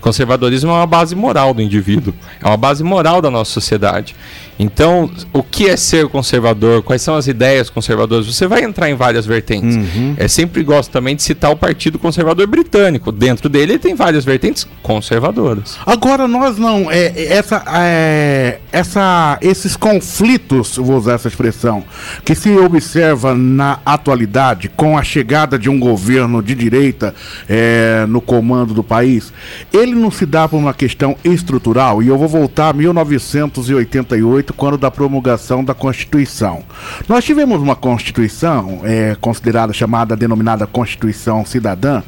Conservadorismo 0.02 0.72
é 0.72 0.74
uma 0.74 0.88
base 0.88 1.16
moral 1.16 1.54
do 1.54 1.62
indivíduo, 1.62 2.14
é 2.42 2.48
uma 2.48 2.58
base 2.58 2.84
moral 2.84 3.22
da 3.22 3.30
nossa 3.30 3.52
sociedade. 3.52 4.16
Então, 4.60 5.10
o 5.32 5.42
que 5.42 5.70
é 5.70 5.78
ser 5.78 6.10
conservador? 6.10 6.84
Quais 6.84 7.02
são 7.02 7.16
as 7.16 7.28
ideias 7.28 7.70
conservadoras? 7.70 8.26
Você 8.26 8.46
vai 8.46 8.62
entrar 8.62 8.90
em 8.90 8.94
várias 8.94 9.26
vertentes. 9.26 9.78
Uhum. 9.78 10.16
É 10.18 10.28
sempre 10.28 10.62
gosto 10.64 10.92
também 10.92 11.16
de 11.16 11.24
citar 11.24 11.50
o 11.50 11.56
Partido 11.56 11.98
Conservador 11.98 12.46
Britânico. 12.46 13.10
Dentro 13.10 13.48
dele 13.48 13.80
tem 13.80 13.96
várias 13.96 14.26
vertentes 14.26 14.68
conservadoras. 14.84 15.78
Agora 15.86 16.28
nós 16.28 16.58
não 16.58 16.92
é, 16.92 17.06
é 17.06 17.34
essa, 17.38 17.64
é, 17.74 18.60
essa 18.70 19.38
esses 19.42 19.78
conflitos, 19.78 20.76
vou 20.76 20.98
usar 20.98 21.14
essa 21.14 21.30
expressão, 21.30 21.86
que 22.26 22.36
se 22.36 22.50
observa 22.58 23.34
na 23.34 23.80
atualidade 23.86 24.68
com 24.68 24.98
a 24.98 25.04
chegada 25.04 25.58
de 25.58 25.70
um 25.70 25.80
governo 25.80 26.44
de 26.44 26.54
direita 26.54 27.16
é, 27.48 28.06
no 28.10 28.20
comando 28.20 28.74
do 28.74 28.84
país, 28.84 29.32
ele 29.72 29.89
não 29.94 30.12
se 30.12 30.26
dá 30.26 30.48
por 30.48 30.58
uma 30.58 30.74
questão 30.74 31.16
estrutural. 31.24 32.02
E 32.04 32.08
eu 32.08 32.18
vou 32.18 32.28
voltar 32.28 32.70
a 32.70 32.74
1988 32.74 34.54
quando 34.54 34.78
da 34.78 34.92
promulgação 34.92 35.64
da 35.64 35.74
Constituição. 35.74 36.64
Nós 37.08 37.24
tivemos 37.24 37.62
uma 37.62 37.76
Constituição 37.76 38.82
é, 38.84 39.16
considerada 39.20 39.74
chamada, 39.74 40.16
denominada 40.16 40.68
Constituição 40.68 41.46
Cidadã. 41.46 42.04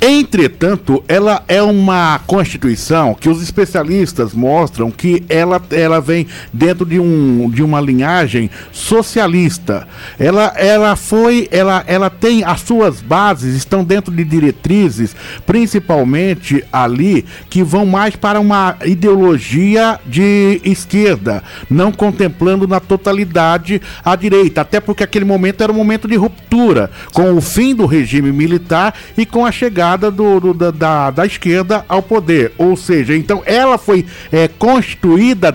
Entretanto, 0.00 1.04
ela 1.08 1.42
é 1.48 1.62
uma 1.62 2.18
Constituição 2.26 3.14
que 3.14 3.28
os 3.28 3.42
especialistas 3.42 4.32
mostram 4.32 4.90
que 4.90 5.24
ela, 5.28 5.60
ela 5.70 6.00
vem 6.00 6.26
dentro 6.52 6.86
de, 6.86 6.98
um, 6.98 7.50
de 7.50 7.62
uma 7.62 7.80
linhagem 7.80 8.50
socialista. 8.72 9.86
Ela, 10.18 10.52
ela 10.56 10.96
foi, 10.96 11.48
ela, 11.50 11.84
ela 11.86 12.08
tem 12.08 12.44
as 12.44 12.60
suas 12.60 13.00
bases, 13.00 13.54
estão 13.54 13.84
dentro 13.84 14.14
de 14.14 14.24
diretrizes, 14.24 15.14
principalmente 15.44 16.64
ali, 16.72 17.25
que 17.48 17.62
vão 17.62 17.86
mais 17.86 18.16
para 18.16 18.40
uma 18.40 18.76
ideologia 18.84 19.98
de 20.06 20.60
esquerda, 20.64 21.42
não 21.68 21.92
contemplando 21.92 22.66
na 22.66 22.80
totalidade 22.80 23.80
a 24.04 24.16
direita, 24.16 24.60
até 24.60 24.80
porque 24.80 25.02
aquele 25.02 25.24
momento 25.24 25.62
era 25.62 25.72
um 25.72 25.76
momento 25.76 26.08
de 26.08 26.16
ruptura, 26.16 26.90
com 27.12 27.34
o 27.34 27.40
fim 27.40 27.74
do 27.74 27.86
regime 27.86 28.32
militar 28.32 28.94
e 29.16 29.24
com 29.24 29.44
a 29.44 29.52
chegada 29.52 30.10
do, 30.10 30.40
do 30.40 30.54
da, 30.54 30.70
da, 30.70 31.10
da, 31.10 31.26
esquerda 31.26 31.84
ao 31.88 32.02
poder. 32.02 32.52
Ou 32.58 32.76
seja, 32.76 33.16
então 33.16 33.42
ela 33.44 33.78
foi 33.78 34.06
é, 34.32 34.48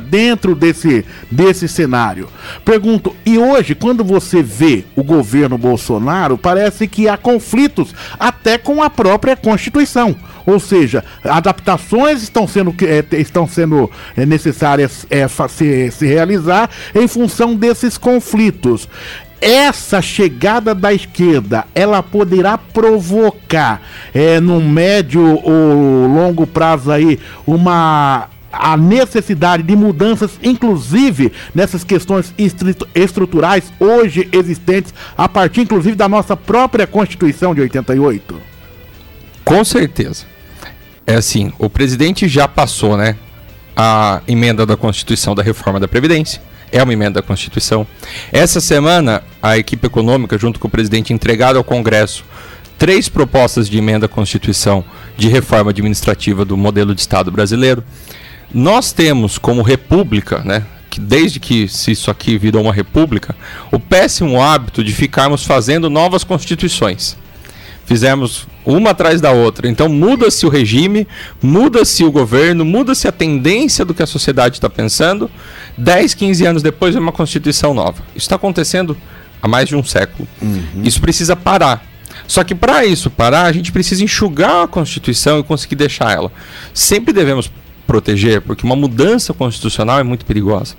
dentro 0.09 0.55
desse, 0.55 1.05
desse 1.29 1.67
cenário. 1.67 2.27
Pergunto, 2.63 3.15
e 3.25 3.37
hoje, 3.37 3.75
quando 3.75 4.03
você 4.03 4.41
vê 4.41 4.83
o 4.95 5.03
governo 5.03 5.57
Bolsonaro, 5.57 6.37
parece 6.37 6.87
que 6.87 7.07
há 7.07 7.17
conflitos 7.17 7.93
até 8.19 8.57
com 8.57 8.81
a 8.81 8.89
própria 8.89 9.35
Constituição. 9.35 10.15
Ou 10.45 10.59
seja, 10.59 11.03
adaptações 11.23 12.23
estão 12.23 12.47
sendo, 12.47 12.73
é, 12.81 13.03
estão 13.17 13.47
sendo 13.47 13.89
é, 14.15 14.25
necessárias 14.25 15.05
é, 15.09 15.27
se, 15.27 15.91
se 15.91 16.05
realizar 16.05 16.69
em 16.95 17.07
função 17.07 17.55
desses 17.55 17.97
conflitos. 17.97 18.87
essa 19.39 20.01
chegada 20.03 20.75
da 20.75 20.93
esquerda 20.93 21.65
ela 21.73 22.03
poderá 22.03 22.59
provocar 22.59 23.81
é, 24.13 24.39
no 24.39 24.61
médio 24.61 25.39
ou 25.43 26.07
longo 26.07 26.45
prazo 26.45 26.91
aí 26.91 27.19
uma 27.45 28.29
a 28.51 28.75
necessidade 28.75 29.63
de 29.63 29.75
mudanças, 29.75 30.31
inclusive 30.43 31.31
nessas 31.55 31.83
questões 31.83 32.33
estruturais 32.93 33.71
hoje 33.79 34.27
existentes, 34.31 34.93
a 35.17 35.29
partir 35.29 35.61
inclusive 35.61 35.95
da 35.95 36.09
nossa 36.09 36.35
própria 36.35 36.85
Constituição 36.85 37.55
de 37.55 37.61
88? 37.61 38.41
Com 39.45 39.63
certeza. 39.63 40.30
É 41.05 41.15
assim, 41.15 41.51
o 41.57 41.69
presidente 41.69 42.27
já 42.27 42.47
passou, 42.47 42.95
né, 42.95 43.17
a 43.75 44.21
emenda 44.27 44.65
da 44.65 44.77
Constituição 44.77 45.33
da 45.33 45.41
reforma 45.41 45.79
da 45.79 45.87
Previdência. 45.87 46.41
É 46.71 46.81
uma 46.81 46.93
emenda 46.93 47.21
da 47.21 47.27
Constituição. 47.27 47.85
Essa 48.31 48.61
semana, 48.61 49.21
a 49.41 49.57
equipe 49.57 49.85
econômica, 49.85 50.37
junto 50.37 50.59
com 50.59 50.67
o 50.67 50.71
presidente, 50.71 51.11
entregaram 51.11 51.57
ao 51.57 51.63
Congresso 51.63 52.23
três 52.77 53.09
propostas 53.09 53.69
de 53.69 53.77
emenda 53.77 54.05
à 54.05 54.09
Constituição 54.09 54.83
de 55.17 55.27
reforma 55.27 55.71
administrativa 55.71 56.45
do 56.45 56.55
modelo 56.55 56.95
de 56.95 57.01
Estado 57.01 57.29
brasileiro. 57.29 57.83
Nós 58.53 58.91
temos 58.93 59.37
como 59.37 59.61
república, 59.61 60.39
né, 60.45 60.65
que 60.89 60.99
desde 60.99 61.39
que 61.39 61.67
se 61.67 61.91
isso 61.91 62.09
aqui 62.09 62.37
virou 62.37 62.63
uma 62.63 62.73
república, 62.73 63.35
o 63.71 63.79
péssimo 63.79 64.41
hábito 64.41 64.83
de 64.83 64.93
ficarmos 64.93 65.45
fazendo 65.45 65.89
novas 65.89 66.23
constituições. 66.23 67.17
Fizemos 67.85 68.47
uma 68.65 68.91
atrás 68.91 69.19
da 69.19 69.31
outra. 69.31 69.67
Então 69.67 69.89
muda-se 69.89 70.45
o 70.45 70.49
regime, 70.49 71.07
muda-se 71.41 72.03
o 72.03 72.11
governo, 72.11 72.63
muda-se 72.63 73.07
a 73.07 73.11
tendência 73.11 73.83
do 73.83 73.93
que 73.93 74.03
a 74.03 74.07
sociedade 74.07 74.57
está 74.57 74.69
pensando. 74.69 75.29
10, 75.77 76.13
15 76.13 76.45
anos 76.45 76.63
depois 76.63 76.95
é 76.95 76.99
uma 76.99 77.11
constituição 77.11 77.73
nova. 77.73 78.03
Isso 78.09 78.25
está 78.25 78.35
acontecendo 78.35 78.95
há 79.41 79.47
mais 79.47 79.67
de 79.67 79.75
um 79.75 79.83
século. 79.83 80.27
Uhum. 80.41 80.83
Isso 80.83 81.01
precisa 81.01 81.35
parar. 81.35 81.85
Só 82.27 82.43
que 82.43 82.55
para 82.55 82.85
isso 82.85 83.09
parar, 83.09 83.43
a 83.43 83.51
gente 83.51 83.71
precisa 83.71 84.03
enxugar 84.03 84.63
a 84.63 84.67
Constituição 84.67 85.39
e 85.39 85.43
conseguir 85.43 85.75
deixar 85.75 86.13
ela. 86.13 86.31
Sempre 86.73 87.13
devemos 87.13 87.51
proteger, 87.85 88.41
porque 88.41 88.65
uma 88.65 88.75
mudança 88.75 89.33
constitucional 89.33 89.99
é 89.99 90.03
muito 90.03 90.25
perigosa. 90.25 90.75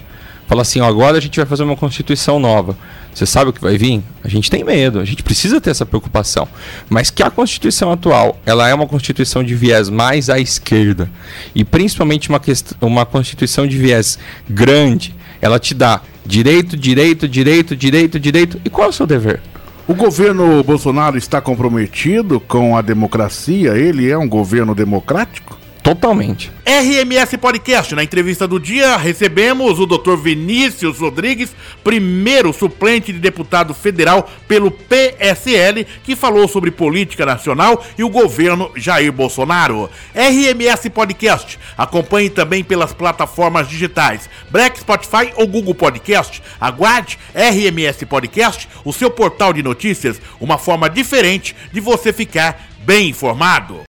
Fala 0.53 0.61
assim, 0.61 0.83
ó, 0.83 0.87
agora 0.87 1.17
a 1.17 1.21
gente 1.21 1.39
vai 1.39 1.47
fazer 1.47 1.63
uma 1.63 1.75
constituição 1.75 2.39
nova. 2.39 2.77
Você 3.15 3.25
sabe 3.25 3.49
o 3.49 3.53
que 3.55 3.61
vai 3.63 3.79
vir? 3.79 4.03
A 4.23 4.29
gente 4.29 4.51
tem 4.51 4.63
medo, 4.63 5.01
a 5.01 5.05
gente 5.07 5.23
precisa 5.23 5.59
ter 5.63 5.71
essa 5.71 5.87
preocupação. 5.87 6.47
Mas 6.91 7.11
que 7.11 7.23
a 7.23 7.31
Constituição 7.31 7.91
atual, 7.91 8.39
ela 8.45 8.69
é 8.69 8.75
uma 8.75 8.87
Constituição 8.87 9.43
de 9.43 9.55
viés 9.55 9.89
mais 9.89 10.29
à 10.29 10.39
esquerda, 10.39 11.11
e 11.55 11.65
principalmente 11.65 12.29
uma, 12.29 12.39
uma 12.83 13.07
Constituição 13.07 13.67
de 13.67 13.79
viés 13.79 14.19
grande, 14.47 15.15
ela 15.41 15.59
te 15.59 15.73
dá 15.73 16.03
direito, 16.27 16.77
direito, 16.77 17.27
direito, 17.27 17.75
direito, 17.75 18.21
direito. 18.21 18.61
E 18.63 18.69
qual 18.69 18.89
é 18.89 18.91
o 18.91 18.93
seu 18.93 19.07
dever? 19.07 19.41
O 19.89 19.95
governo 19.95 20.63
Bolsonaro 20.63 21.17
está 21.17 21.41
comprometido 21.41 22.39
com 22.39 22.77
a 22.77 22.83
democracia? 22.83 23.71
Ele 23.71 24.11
é 24.11 24.19
um 24.19 24.29
governo 24.29 24.75
democrático? 24.75 25.62
Totalmente. 25.83 26.53
RMS 26.65 27.37
Podcast. 27.39 27.93
Na 27.97 28.05
entrevista 28.05 28.47
do 28.47 28.61
dia, 28.61 28.97
recebemos 28.97 29.81
o 29.81 29.87
Dr. 29.87 30.17
Vinícius 30.17 31.01
Rodrigues, 31.01 31.57
primeiro 31.83 32.53
suplente 32.53 33.13
de 33.13 33.19
deputado 33.19 33.75
federal 33.75 34.31
pelo 34.47 34.71
PSL, 34.71 35.85
que 36.05 36.15
falou 36.15 36.47
sobre 36.47 36.71
política 36.71 37.27
nacional 37.27 37.85
e 37.99 38.05
o 38.05 38.09
governo 38.09 38.71
Jair 38.77 39.13
Bolsonaro. 39.13 39.91
RMS 40.15 40.89
Podcast. 40.89 41.59
Acompanhe 41.77 42.31
também 42.31 42.63
pelas 42.63 42.93
plataformas 42.93 43.69
digitais 43.69 44.31
Black 44.51 44.79
Spotify 44.79 45.33
ou 45.35 45.49
Google 45.49 45.75
Podcast. 45.75 46.41
Aguarde 46.61 47.19
RMS 47.35 48.07
Podcast, 48.07 48.69
o 48.85 48.93
seu 48.93 49.11
portal 49.11 49.53
de 49.53 49.65
notícias, 49.65 50.23
uma 50.41 50.59
forma 50.59 50.89
diferente 50.89 51.57
de 51.73 51.81
você 51.81 52.13
ficar 52.13 52.69
bem 52.85 53.09
informado. 53.09 53.81